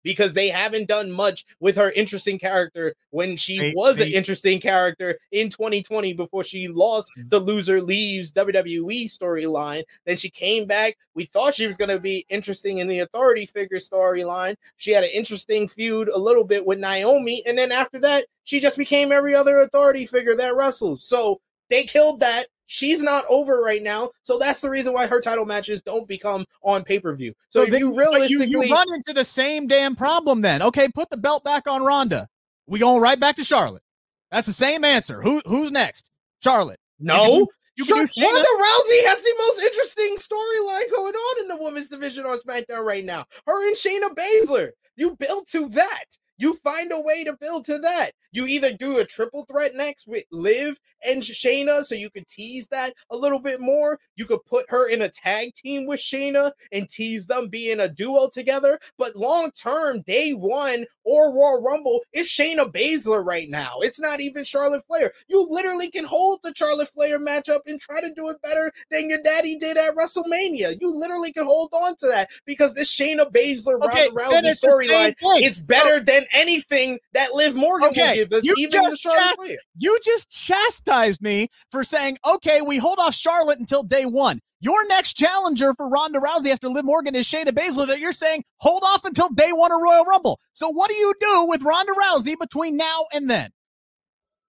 [0.04, 4.60] because they haven't done much with her interesting character when she They- was an interesting
[4.60, 7.30] character in 2020 before she lost Mm-hmm.
[7.30, 9.84] the loser leaves WWE storyline.
[10.06, 10.98] Then she came back.
[11.16, 14.56] We thought she was going to be interesting in the authority figure storyline.
[14.78, 17.44] She had an interesting feud a little bit with Naomi.
[17.46, 21.04] And then after that, she just became every other authority figure that wrestles.
[21.04, 21.40] So
[21.70, 22.48] they killed that.
[22.74, 26.46] She's not over right now, so that's the reason why her title matches don't become
[26.64, 27.34] on pay per view.
[27.50, 30.62] So, if then- you realistically, you, you run into the same damn problem then.
[30.62, 32.30] Okay, put the belt back on Ronda.
[32.68, 33.84] We going right back to Charlotte.
[34.32, 35.22] That's the same answer.
[35.22, 36.10] Who who's next?
[36.42, 36.80] Charlotte.
[36.98, 37.46] no,
[37.76, 38.26] You can Shut- do Shayna.
[38.32, 42.86] Ronda Rousey has the most interesting storyline going on in the women's division on SmackDown
[42.86, 43.26] right now.
[43.46, 44.70] Her and Shayna Baszler.
[44.96, 46.06] You build to that.
[46.42, 48.14] You find a way to build to that.
[48.32, 52.68] You either do a triple threat next with Liv and Shayna, so you could tease
[52.70, 54.00] that a little bit more.
[54.16, 57.88] You could put her in a tag team with Shayna and tease them being a
[57.88, 58.80] duo together.
[58.98, 63.80] But long term, day one or Royal Rumble, it's Shayna Baszler right now.
[63.82, 65.12] It's not even Charlotte Flair.
[65.28, 69.10] You literally can hold the Charlotte Flair matchup and try to do it better than
[69.10, 70.78] your daddy did at WrestleMania.
[70.82, 74.62] You literally can hold on to that because this Shayna Baszler Okay, Ronda Rousey it's
[74.62, 78.54] the same storyline is better than anything that Liv Morgan Okay, will give us, you
[78.58, 83.60] even just Charlotte chast- You just chastised me for saying, okay, we hold off Charlotte
[83.60, 84.40] until day one.
[84.60, 88.44] Your next challenger for Ronda Rousey after Liv Morgan is Shayna Baszler that you're saying
[88.60, 90.40] hold off until day one of Royal Rumble.
[90.54, 93.50] So what do you do with Ronda Rousey between now and then?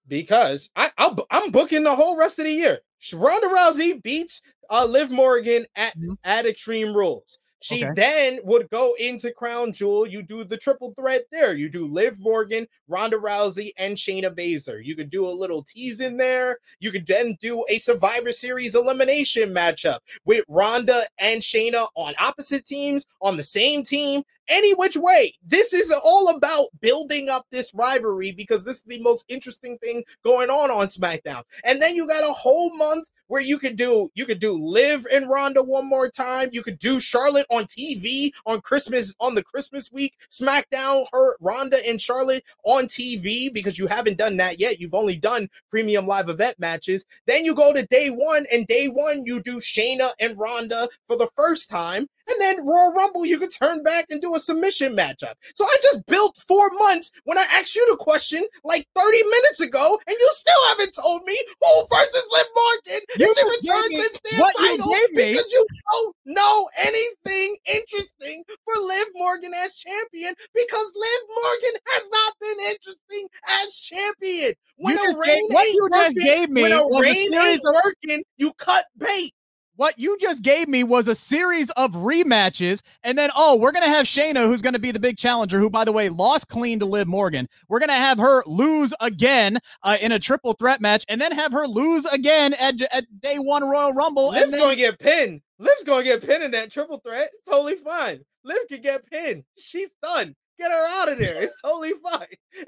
[0.07, 2.79] because I, I'll, I'm booking the whole rest of the year.
[3.13, 6.17] Ronda Rousey beats uh, Liv Morgan at Mhm.
[6.23, 7.39] at Extreme Rules.
[7.63, 7.93] She Okay.
[7.95, 10.05] then would go into Crown Jewel.
[10.05, 11.55] You do the triple threat there.
[11.55, 14.83] You do Liv Morgan, Ronda Rousey, and Shayna Baszler.
[14.83, 16.57] You could do a little tease in there.
[16.81, 22.65] You could then do a Survivor Series elimination matchup with Ronda and Shayna on opposite
[22.65, 25.33] teams, on the same team, any which way.
[25.41, 30.03] This is all about building up this rivalry because this is the most interesting thing
[30.21, 31.43] going on on SmackDown.
[31.63, 35.07] And then you got a whole month where you could do you could do Liv
[35.11, 36.49] and Ronda one more time.
[36.51, 40.13] You could do Charlotte on TV on Christmas on the Christmas week.
[40.29, 44.79] SmackDown her Ronda and Charlotte on TV because you haven't done that yet.
[44.79, 47.07] You've only done premium live event matches.
[47.25, 51.17] Then you go to day one, and day one you do Shayna and Ronda for
[51.17, 52.07] the first time.
[52.29, 55.33] And then Royal Rumble, you could turn back and do a submission matchup.
[55.55, 59.59] So I just built four months when I asked you the question like 30 minutes
[59.59, 64.19] ago, and you still haven't told me who versus Liv Morgan You she returns this
[64.31, 70.33] damn what you title because you don't know anything interesting for Liv Morgan as champion
[70.55, 73.27] because Liv Morgan has not been interesting
[73.63, 74.53] as champion.
[74.77, 77.13] When You a reign gave- what you just working- gave me when a was a
[77.13, 79.33] series of- working, you cut bait.
[79.75, 83.87] What you just gave me was a series of rematches, and then oh, we're gonna
[83.87, 86.85] have Shayna, who's gonna be the big challenger, who by the way lost clean to
[86.85, 87.49] Liv Morgan.
[87.69, 91.51] We're gonna have her lose again uh, in a triple threat match, and then have
[91.53, 94.29] her lose again at, at day one Royal Rumble.
[94.29, 95.41] Liv's and then, gonna get pinned.
[95.57, 97.31] Liv's gonna get pinned in that triple threat.
[97.33, 98.23] It's totally fine.
[98.43, 99.43] Liv can get pinned.
[99.57, 100.35] She's done.
[100.59, 101.43] Get her out of there.
[101.43, 102.27] It's totally fine.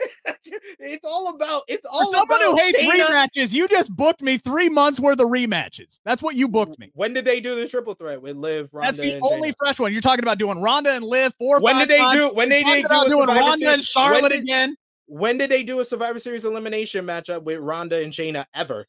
[0.79, 1.61] it's all about.
[1.67, 3.05] It's for all someone about who hates Shayna.
[3.05, 5.99] rematches, you just booked me three months worth of rematches.
[6.03, 6.91] That's what you booked me.
[6.95, 8.69] When did they do the triple threat with Liv?
[8.73, 9.91] Ronda, That's the only fresh one.
[9.91, 11.61] You're talking about doing Ronda and Liv four.
[11.61, 12.19] When did they times.
[12.19, 12.29] do?
[12.33, 14.75] When they did do a doing Ronda Series- and Charlotte when did- again?
[15.07, 18.87] When did they do a Survivor Series elimination matchup with Ronda and Shayna ever?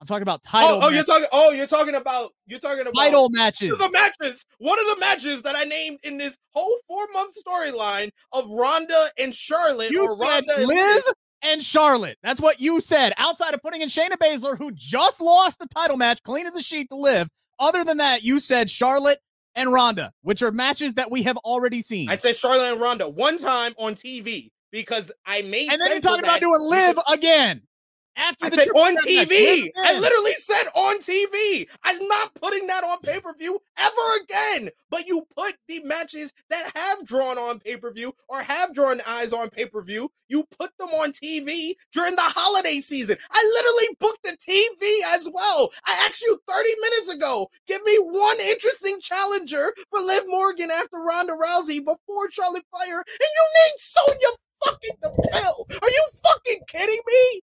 [0.00, 0.78] I'm talking about oh, title.
[0.82, 1.26] Oh, oh, you're talking.
[1.32, 2.30] Oh, you're talking about.
[2.46, 3.76] You're talking about title matches.
[3.78, 8.10] The matches, one of the matches that I named in this whole four month storyline
[8.32, 11.02] of Ronda and Charlotte, You or said Ronda and Liv
[11.42, 12.18] and Charlotte.
[12.22, 13.14] That's what you said.
[13.16, 16.62] Outside of putting in Shayna Baszler, who just lost the title match, clean as a
[16.62, 17.28] sheet to Liv.
[17.58, 19.18] Other than that, you said Charlotte
[19.54, 22.10] and Ronda, which are matches that we have already seen.
[22.10, 25.70] I said Charlotte and Ronda one time on TV because I made.
[25.70, 27.62] and then you're talking about doing Liv because- again.
[28.16, 28.96] After I the said on.
[28.96, 29.70] TV.
[29.76, 31.68] I literally said on TV.
[31.84, 34.70] I'm not putting that on pay per view ever again.
[34.90, 39.00] But you put the matches that have drawn on pay per view or have drawn
[39.06, 43.16] eyes on pay per view, you put them on TV during the holiday season.
[43.30, 45.70] I literally booked the TV as well.
[45.86, 50.98] I asked you 30 minutes ago, give me one interesting challenger for Liv Morgan after
[50.98, 55.66] Ronda Rousey before Charlotte Flair, and you named Sonya fucking the pill.
[55.82, 57.40] Are you fucking kidding me?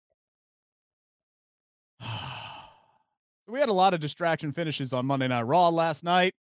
[3.49, 6.35] we had a lot of distraction finishes on Monday Night Raw last night.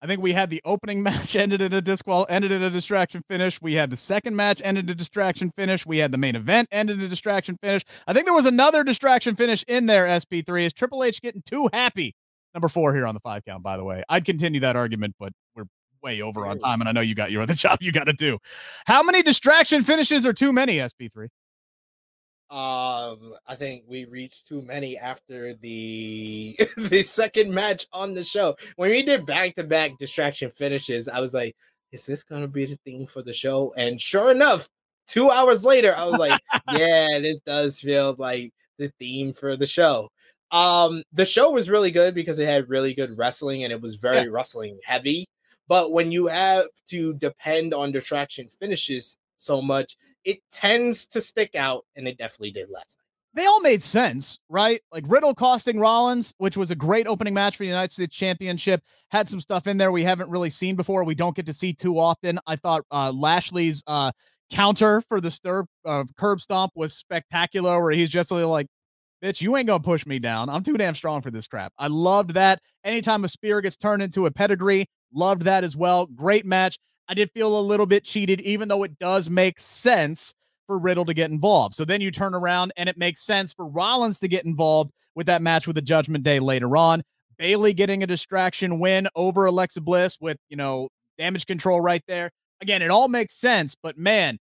[0.00, 3.22] I think we had the opening match ended in a disqual ended in a distraction
[3.28, 3.60] finish.
[3.60, 5.84] We had the second match ended in a distraction finish.
[5.86, 7.82] We had the main event ended in a distraction finish.
[8.06, 10.06] I think there was another distraction finish in there.
[10.06, 12.14] SP3 is Triple H getting too happy.
[12.54, 13.62] Number four here on the five count.
[13.62, 15.64] By the way, I'd continue that argument, but we're
[16.02, 18.12] way over on time, and I know you got your other job you got to
[18.12, 18.38] do.
[18.86, 20.78] How many distraction finishes are too many?
[20.78, 21.28] SP3.
[22.50, 28.56] Um, I think we reached too many after the the second match on the show.
[28.76, 31.54] When we did back to back distraction finishes, I was like,
[31.92, 34.66] "Is this gonna be the theme for the show?" And sure enough,
[35.06, 36.40] two hours later, I was like,
[36.72, 40.08] "Yeah, this does feel like the theme for the show."
[40.50, 43.96] Um, the show was really good because it had really good wrestling and it was
[43.96, 44.26] very yeah.
[44.30, 45.26] wrestling heavy.
[45.68, 49.98] But when you have to depend on distraction finishes so much,
[50.28, 53.04] it tends to stick out, and it definitely did last night.
[53.32, 54.78] They all made sense, right?
[54.92, 58.82] Like Riddle costing Rollins, which was a great opening match for the United States Championship,
[59.10, 61.02] had some stuff in there we haven't really seen before.
[61.02, 62.38] We don't get to see too often.
[62.46, 64.12] I thought uh, Lashley's uh,
[64.50, 68.66] counter for the stir uh, curb stomp was spectacular, where he's just like,
[69.24, 70.50] bitch, you ain't gonna push me down.
[70.50, 71.72] I'm too damn strong for this crap.
[71.78, 72.60] I loved that.
[72.84, 76.04] Anytime a spear gets turned into a pedigree, loved that as well.
[76.04, 76.78] Great match.
[77.08, 80.34] I did feel a little bit cheated, even though it does make sense
[80.66, 81.74] for Riddle to get involved.
[81.74, 85.26] So then you turn around and it makes sense for Rollins to get involved with
[85.26, 87.02] that match with the Judgment Day later on.
[87.38, 92.30] Bayley getting a distraction win over Alexa Bliss with, you know, damage control right there.
[92.60, 94.38] Again, it all makes sense, but man,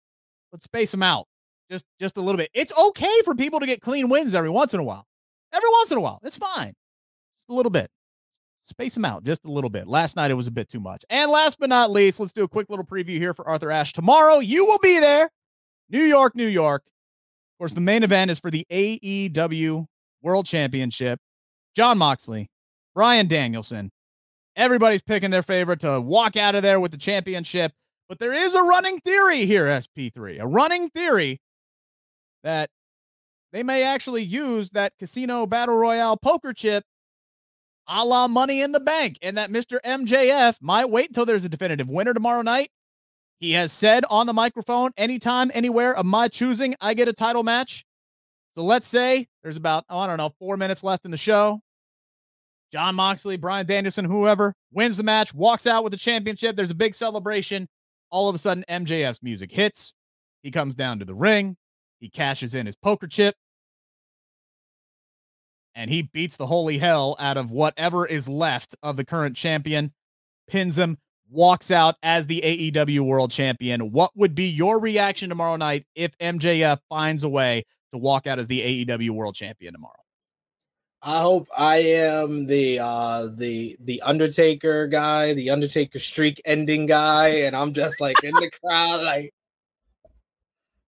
[0.51, 1.27] let's space them out
[1.69, 2.49] just just a little bit.
[2.53, 5.05] It's okay for people to get clean wins every once in a while.
[5.51, 6.19] Every once in a while.
[6.23, 6.67] It's fine.
[6.67, 7.89] Just a little bit
[8.65, 9.87] space them out just a little bit.
[9.87, 11.03] Last night it was a bit too much.
[11.09, 13.93] And last but not least, let's do a quick little preview here for Arthur Ashe.
[13.93, 15.29] Tomorrow you will be there.
[15.89, 16.83] New York, New York.
[16.85, 19.85] Of course, the main event is for the AEW
[20.21, 21.19] World Championship.
[21.75, 22.49] Jon Moxley,
[22.95, 23.91] Bryan Danielson.
[24.55, 27.73] Everybody's picking their favorite to walk out of there with the championship.
[28.07, 31.41] But there is a running theory here, SP3, a running theory
[32.43, 32.69] that
[33.51, 36.83] they may actually use that Casino Battle Royale poker chip
[37.87, 39.79] a la money in the bank, and that Mr.
[39.83, 42.71] MJF might wait until there's a definitive winner tomorrow night.
[43.39, 47.43] He has said on the microphone, anytime, anywhere of my choosing, I get a title
[47.43, 47.85] match.
[48.55, 51.59] So let's say there's about, oh, I don't know, four minutes left in the show.
[52.71, 56.55] Jon Moxley, Bryan Danielson, whoever wins the match, walks out with the championship.
[56.55, 57.67] There's a big celebration.
[58.09, 59.93] All of a sudden, MJF's music hits.
[60.41, 61.57] He comes down to the ring.
[61.99, 63.35] He cashes in his poker chip
[65.75, 69.93] and he beats the holy hell out of whatever is left of the current champion,
[70.47, 70.97] pins him,
[71.29, 73.91] walks out as the AEW world champion.
[73.91, 78.39] What would be your reaction tomorrow night if MJF finds a way to walk out
[78.39, 79.93] as the AEW world champion tomorrow?
[81.05, 87.27] I hope I am the uh the the Undertaker guy, the Undertaker streak ending guy,
[87.27, 89.33] and I'm just like in the crowd, like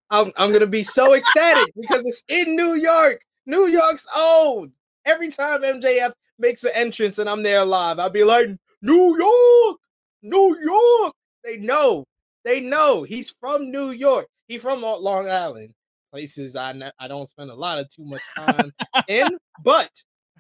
[0.09, 3.19] I'm I'm gonna be so ecstatic because it's in New York.
[3.46, 4.72] New York's own.
[5.06, 8.50] Every time MJF makes an entrance and I'm there live, I'll be like,
[8.82, 9.80] New York,
[10.22, 11.14] New York.
[11.43, 12.06] They know,
[12.43, 14.28] they know he's from New York.
[14.48, 15.74] He's from Long Island,
[16.12, 18.72] places I ne- I don't spend a lot of too much time
[19.08, 19.89] in, but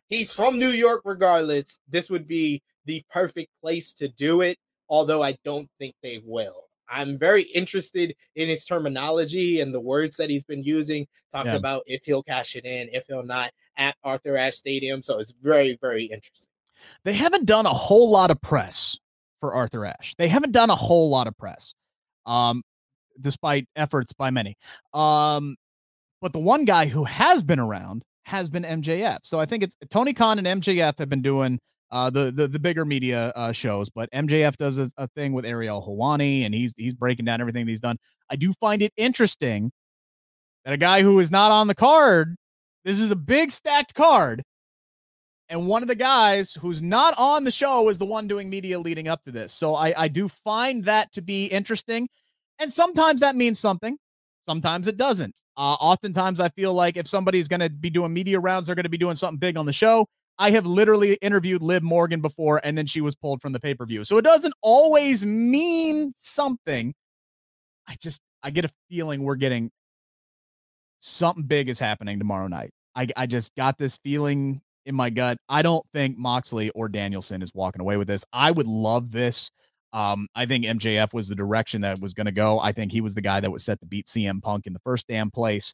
[0.09, 1.79] he's from New York regardless.
[1.87, 4.57] This would be the perfect place to do it,
[4.89, 6.64] although I don't think they will.
[6.89, 11.57] I'm very interested in his terminology and the words that he's been using, talking yeah.
[11.57, 15.03] about if he'll cash it in, if he'll not at Arthur Ashe Stadium.
[15.03, 16.49] So it's very, very interesting.
[17.03, 18.99] They haven't done a whole lot of press
[19.39, 20.15] for Arthur Ashe.
[20.17, 21.73] They haven't done a whole lot of press,
[22.25, 22.63] um,
[23.19, 24.55] despite efforts by many.
[24.93, 25.55] Um,
[26.21, 29.19] but the one guy who has been around has been MJF.
[29.23, 31.59] So I think it's Tony Khan and MJF have been doing
[31.95, 33.89] uh, the, the the bigger media uh, shows.
[33.89, 37.65] But MJF does a, a, thing with Ariel Helwani, and he's he's breaking down everything
[37.65, 37.95] he's done.
[38.29, 39.71] I do find it interesting
[40.65, 42.35] that a guy who is not on the card,
[42.83, 44.43] this is a big stacked card,
[45.47, 48.77] and one of the guys who's not on the show is the one doing media
[48.77, 49.53] leading up to this.
[49.53, 52.09] So I I do find that to be interesting,
[52.59, 53.97] and sometimes that means something,
[54.45, 55.33] sometimes it doesn't.
[55.55, 58.83] Uh, oftentimes, I feel like if somebody's going to be doing media rounds, they're going
[58.83, 60.05] to be doing something big on the show.
[60.37, 63.73] I have literally interviewed Liv Morgan before, and then she was pulled from the pay
[63.73, 64.03] per view.
[64.03, 66.93] So it doesn't always mean something.
[67.87, 69.71] I just I get a feeling we're getting
[70.99, 72.71] something big is happening tomorrow night.
[72.95, 75.37] I I just got this feeling in my gut.
[75.49, 78.25] I don't think Moxley or Danielson is walking away with this.
[78.33, 79.51] I would love this.
[79.93, 82.59] Um, I think MJF was the direction that was going to go.
[82.59, 84.79] I think he was the guy that was set to beat CM Punk in the
[84.79, 85.73] first damn place.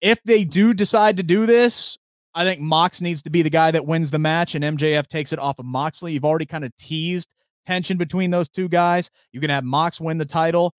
[0.00, 1.98] If they do decide to do this,
[2.38, 5.32] I think Mox needs to be the guy that wins the match and MJF takes
[5.32, 6.12] it off of Moxley.
[6.12, 7.34] You've already kind of teased
[7.66, 9.10] tension between those two guys.
[9.32, 10.72] You can have Mox win the title.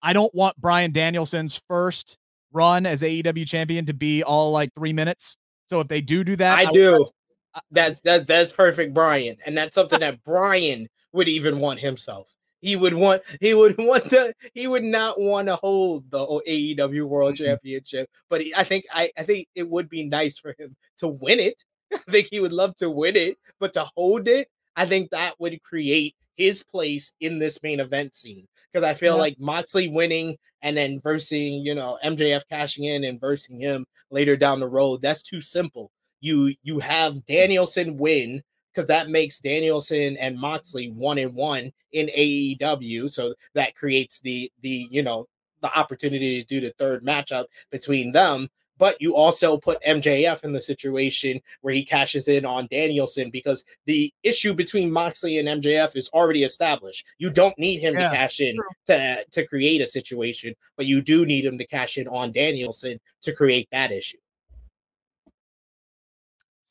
[0.00, 2.18] I don't want Bryan Danielson's first
[2.52, 5.36] run as AEW champion to be all like three minutes.
[5.66, 7.10] So if they do do that, I, I do.
[7.52, 12.32] Uh, that's that that's perfect, Bryan, and that's something that Bryan would even want himself.
[12.62, 17.04] He would want he would want to he would not want to hold the AEW
[17.06, 17.44] World mm-hmm.
[17.44, 21.08] Championship, but he, I think I, I think it would be nice for him to
[21.08, 21.62] win it.
[21.92, 25.34] I think he would love to win it, but to hold it, I think that
[25.38, 29.20] would create his place in this main event scene because I feel yeah.
[29.20, 34.36] like Moxley winning and then versing, you know, MJF cashing in and versing him later
[34.36, 35.90] down the road, that's too simple.
[36.20, 38.42] You you have Danielson win
[38.72, 43.12] because that makes Danielson and Moxley one and one in AEW.
[43.12, 45.28] So that creates the the you know
[45.60, 48.48] the opportunity to do the third matchup between them.
[48.78, 53.64] But you also put MJF in the situation where he cashes in on Danielson because
[53.86, 57.06] the issue between Moxley and MJF is already established.
[57.18, 58.56] You don't need him yeah, to cash in
[58.86, 62.98] to, to create a situation, but you do need him to cash in on Danielson
[63.20, 64.18] to create that issue.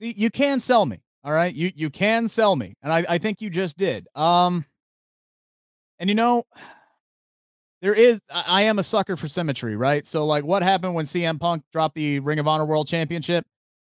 [0.01, 0.99] See, you can sell me.
[1.23, 1.53] All right.
[1.53, 2.75] You you can sell me.
[2.81, 4.07] And I, I think you just did.
[4.15, 4.65] Um
[5.99, 6.43] and you know,
[7.81, 10.05] there is I am a sucker for symmetry, right?
[10.05, 13.45] So like what happened when CM Punk dropped the Ring of Honor World Championship?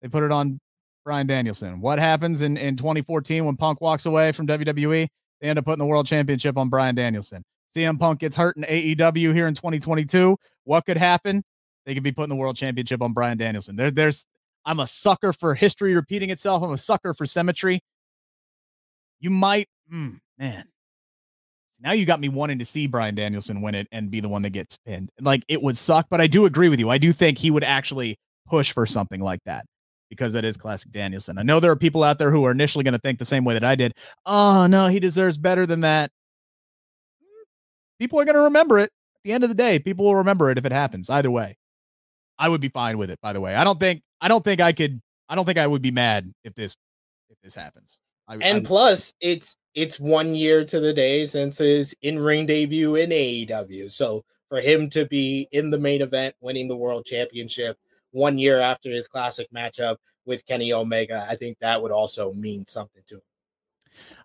[0.02, 0.60] They put it on
[1.06, 1.82] Bryan Danielson.
[1.82, 5.08] What happens in, in 2014 when Punk walks away from WWE?
[5.42, 7.44] They end up putting the World Championship on Bryan Danielson.
[7.76, 10.38] CM Punk gets hurt in AEW here in 2022.
[10.66, 11.44] What could happen?
[11.86, 13.76] They could be putting the World Championship on Bryan Danielson.
[13.76, 14.26] There, there's
[14.66, 16.64] I'm a sucker for history repeating itself.
[16.64, 17.82] I'm a sucker for symmetry.
[19.20, 20.66] You might, mm, man.
[21.80, 24.43] Now you got me wanting to see Bryan Danielson win it and be the one
[24.43, 25.09] that gets pinned.
[25.20, 26.89] Like it would suck, but I do agree with you.
[26.89, 29.66] I do think he would actually push for something like that
[30.09, 31.38] because that is classic Danielson.
[31.38, 33.45] I know there are people out there who are initially going to think the same
[33.45, 33.93] way that I did.
[34.26, 36.12] Oh, no, he deserves better than that.
[37.97, 38.91] People are going to remember it.
[39.16, 41.09] At the end of the day, people will remember it if it happens.
[41.09, 41.55] Either way.
[42.38, 43.55] I would be fine with it, by the way.
[43.55, 45.02] I don't think I don't think I could.
[45.28, 46.78] I don't think I would be mad if this
[47.30, 47.98] if this happens.
[48.28, 52.46] I, and I, plus, it's it's one year to the day since his in ring
[52.46, 53.92] debut in AEW.
[53.92, 57.78] So for him to be in the main event, winning the world championship
[58.12, 62.66] one year after his classic matchup with Kenny Omega, I think that would also mean
[62.68, 63.22] something to him.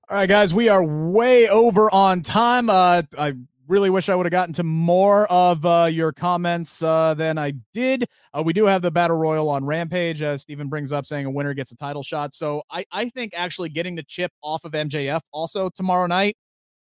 [0.09, 2.71] All right, guys, we are way over on time.
[2.71, 3.35] Uh, I
[3.69, 7.55] really wish I would have gotten to more of uh, your comments uh, than I
[7.73, 8.07] did.
[8.33, 11.31] Uh, we do have the battle royal on Rampage, as Stephen brings up, saying a
[11.31, 12.35] winner gets a title shot.
[12.35, 16.37] So I, I think actually getting the chip off of MJF also tomorrow night,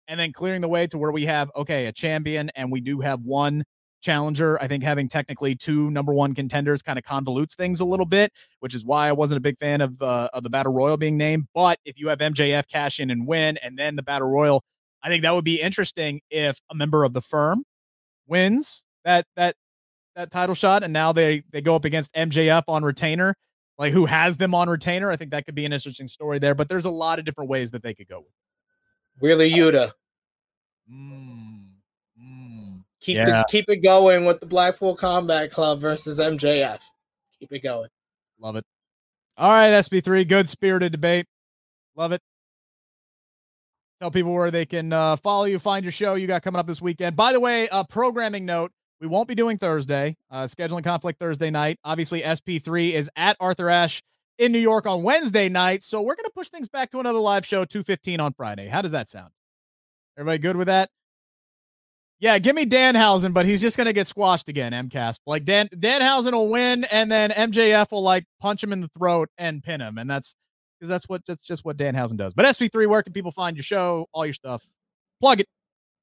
[0.08, 3.00] and then clearing the way to where we have okay a champion, and we do
[3.02, 3.64] have one
[4.02, 4.62] challenger.
[4.62, 8.32] I think having technically two number one contenders kind of convolutes things a little bit,
[8.60, 11.18] which is why I wasn't a big fan of uh, of the battle royal being
[11.18, 11.48] named.
[11.54, 14.64] But if you have MJF cash in and win, and then the battle royal
[15.04, 17.64] I think that would be interesting if a member of the firm
[18.28, 19.56] wins that that
[20.16, 23.36] that title shot, and now they they go up against MJF on retainer,
[23.78, 25.12] like who has them on retainer.
[25.12, 26.56] I think that could be an interesting story there.
[26.56, 28.34] But there's a lot of different ways that they could go with.
[29.20, 29.92] Wheeler Yuta.
[30.92, 31.68] Mm,
[32.22, 33.26] mm, keep yeah.
[33.26, 36.80] the, keep it going with the Blackpool Combat Club versus MJF.
[37.40, 37.90] Keep it going.
[38.40, 38.66] Love it.
[39.38, 41.26] All right, SP3, good spirited debate.
[41.96, 42.22] Love it.
[44.02, 46.66] Tell people where they can uh, follow you, find your show you got coming up
[46.66, 47.16] this weekend.
[47.16, 50.18] By the way, a programming note: we won't be doing Thursday.
[50.32, 51.78] Uh, scheduling conflict Thursday night.
[51.84, 54.02] Obviously, SP3 is at Arthur Ashe
[54.40, 57.46] in New York on Wednesday night, so we're gonna push things back to another live
[57.46, 58.68] show, two fifteen on Friday.
[58.68, 59.30] How does that sound?
[60.18, 60.90] Everybody good with that?
[62.20, 64.72] Yeah, give me Danhausen, but he's just gonna get squashed again.
[64.72, 68.90] MCAS like Dan Danhausen will win, and then MJF will like punch him in the
[68.98, 70.36] throat and pin him, and that's
[70.82, 72.34] because that's what that's just what Dan Danhausen does.
[72.34, 74.68] But SP3, where can people find your show, all your stuff?
[75.22, 75.48] Plug it.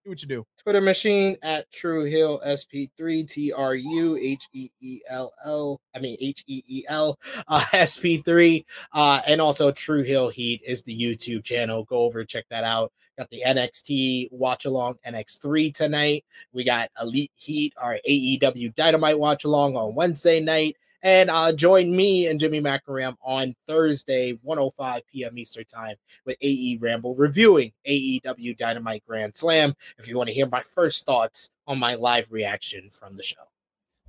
[0.05, 0.47] Do what you do.
[0.63, 5.81] Twitter machine at True Heel SP3 T R U H E E L L.
[5.97, 7.19] I mean H E E L
[7.49, 8.65] uh, SP3.
[8.93, 11.83] Uh, and also True Heel Heat is the YouTube channel.
[11.83, 12.93] Go over check that out.
[13.19, 16.25] Got the NXT watch along NX3 tonight.
[16.53, 20.77] We got Elite Heat, our AEW Dynamite watch along on Wednesday night.
[21.03, 25.39] And uh, join me and Jimmy McRam on Thursday, 105 p.m.
[25.39, 25.95] Eastern Time
[26.27, 29.75] with AE Ramble reviewing AEW Dynamite Grand Slam.
[29.99, 33.37] If you want to hear my first thoughts on my live reaction from the show.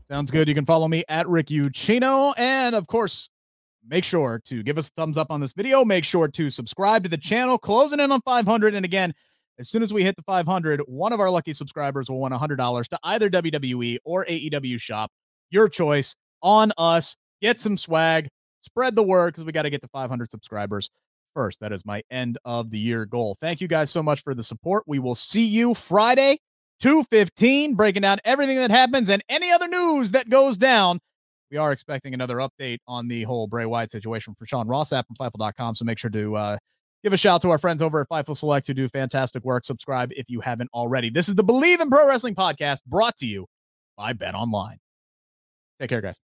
[0.07, 0.47] Sounds good.
[0.47, 2.33] You can follow me at Rick Ucchino.
[2.37, 3.29] And of course,
[3.87, 5.85] make sure to give us a thumbs up on this video.
[5.85, 7.59] Make sure to subscribe to the channel.
[7.59, 8.73] Closing in on 500.
[8.73, 9.13] And again,
[9.59, 12.87] As soon as we hit the 500, one of our lucky subscribers will win $100
[12.87, 15.11] to either WWE or AEW shop.
[15.51, 17.15] Your choice on us.
[17.41, 18.27] Get some swag,
[18.61, 20.89] spread the word because we got to get to 500 subscribers
[21.33, 21.59] first.
[21.61, 23.37] That is my end of the year goal.
[23.39, 24.83] Thank you guys so much for the support.
[24.87, 26.39] We will see you Friday,
[26.81, 30.99] 215, breaking down everything that happens and any other news that goes down.
[31.51, 35.05] We are expecting another update on the whole Bray Wyatt situation from Sean Ross Sapp
[35.07, 35.75] from Fightful.com.
[35.75, 36.57] So make sure to uh,
[37.03, 39.65] give a shout to our friends over at Fightful Select who do fantastic work.
[39.65, 41.09] Subscribe if you haven't already.
[41.09, 43.47] This is the Bleav in Pro Wrestling podcast brought to you
[43.97, 44.77] by BetOnline.
[45.79, 46.28] Take care, guys.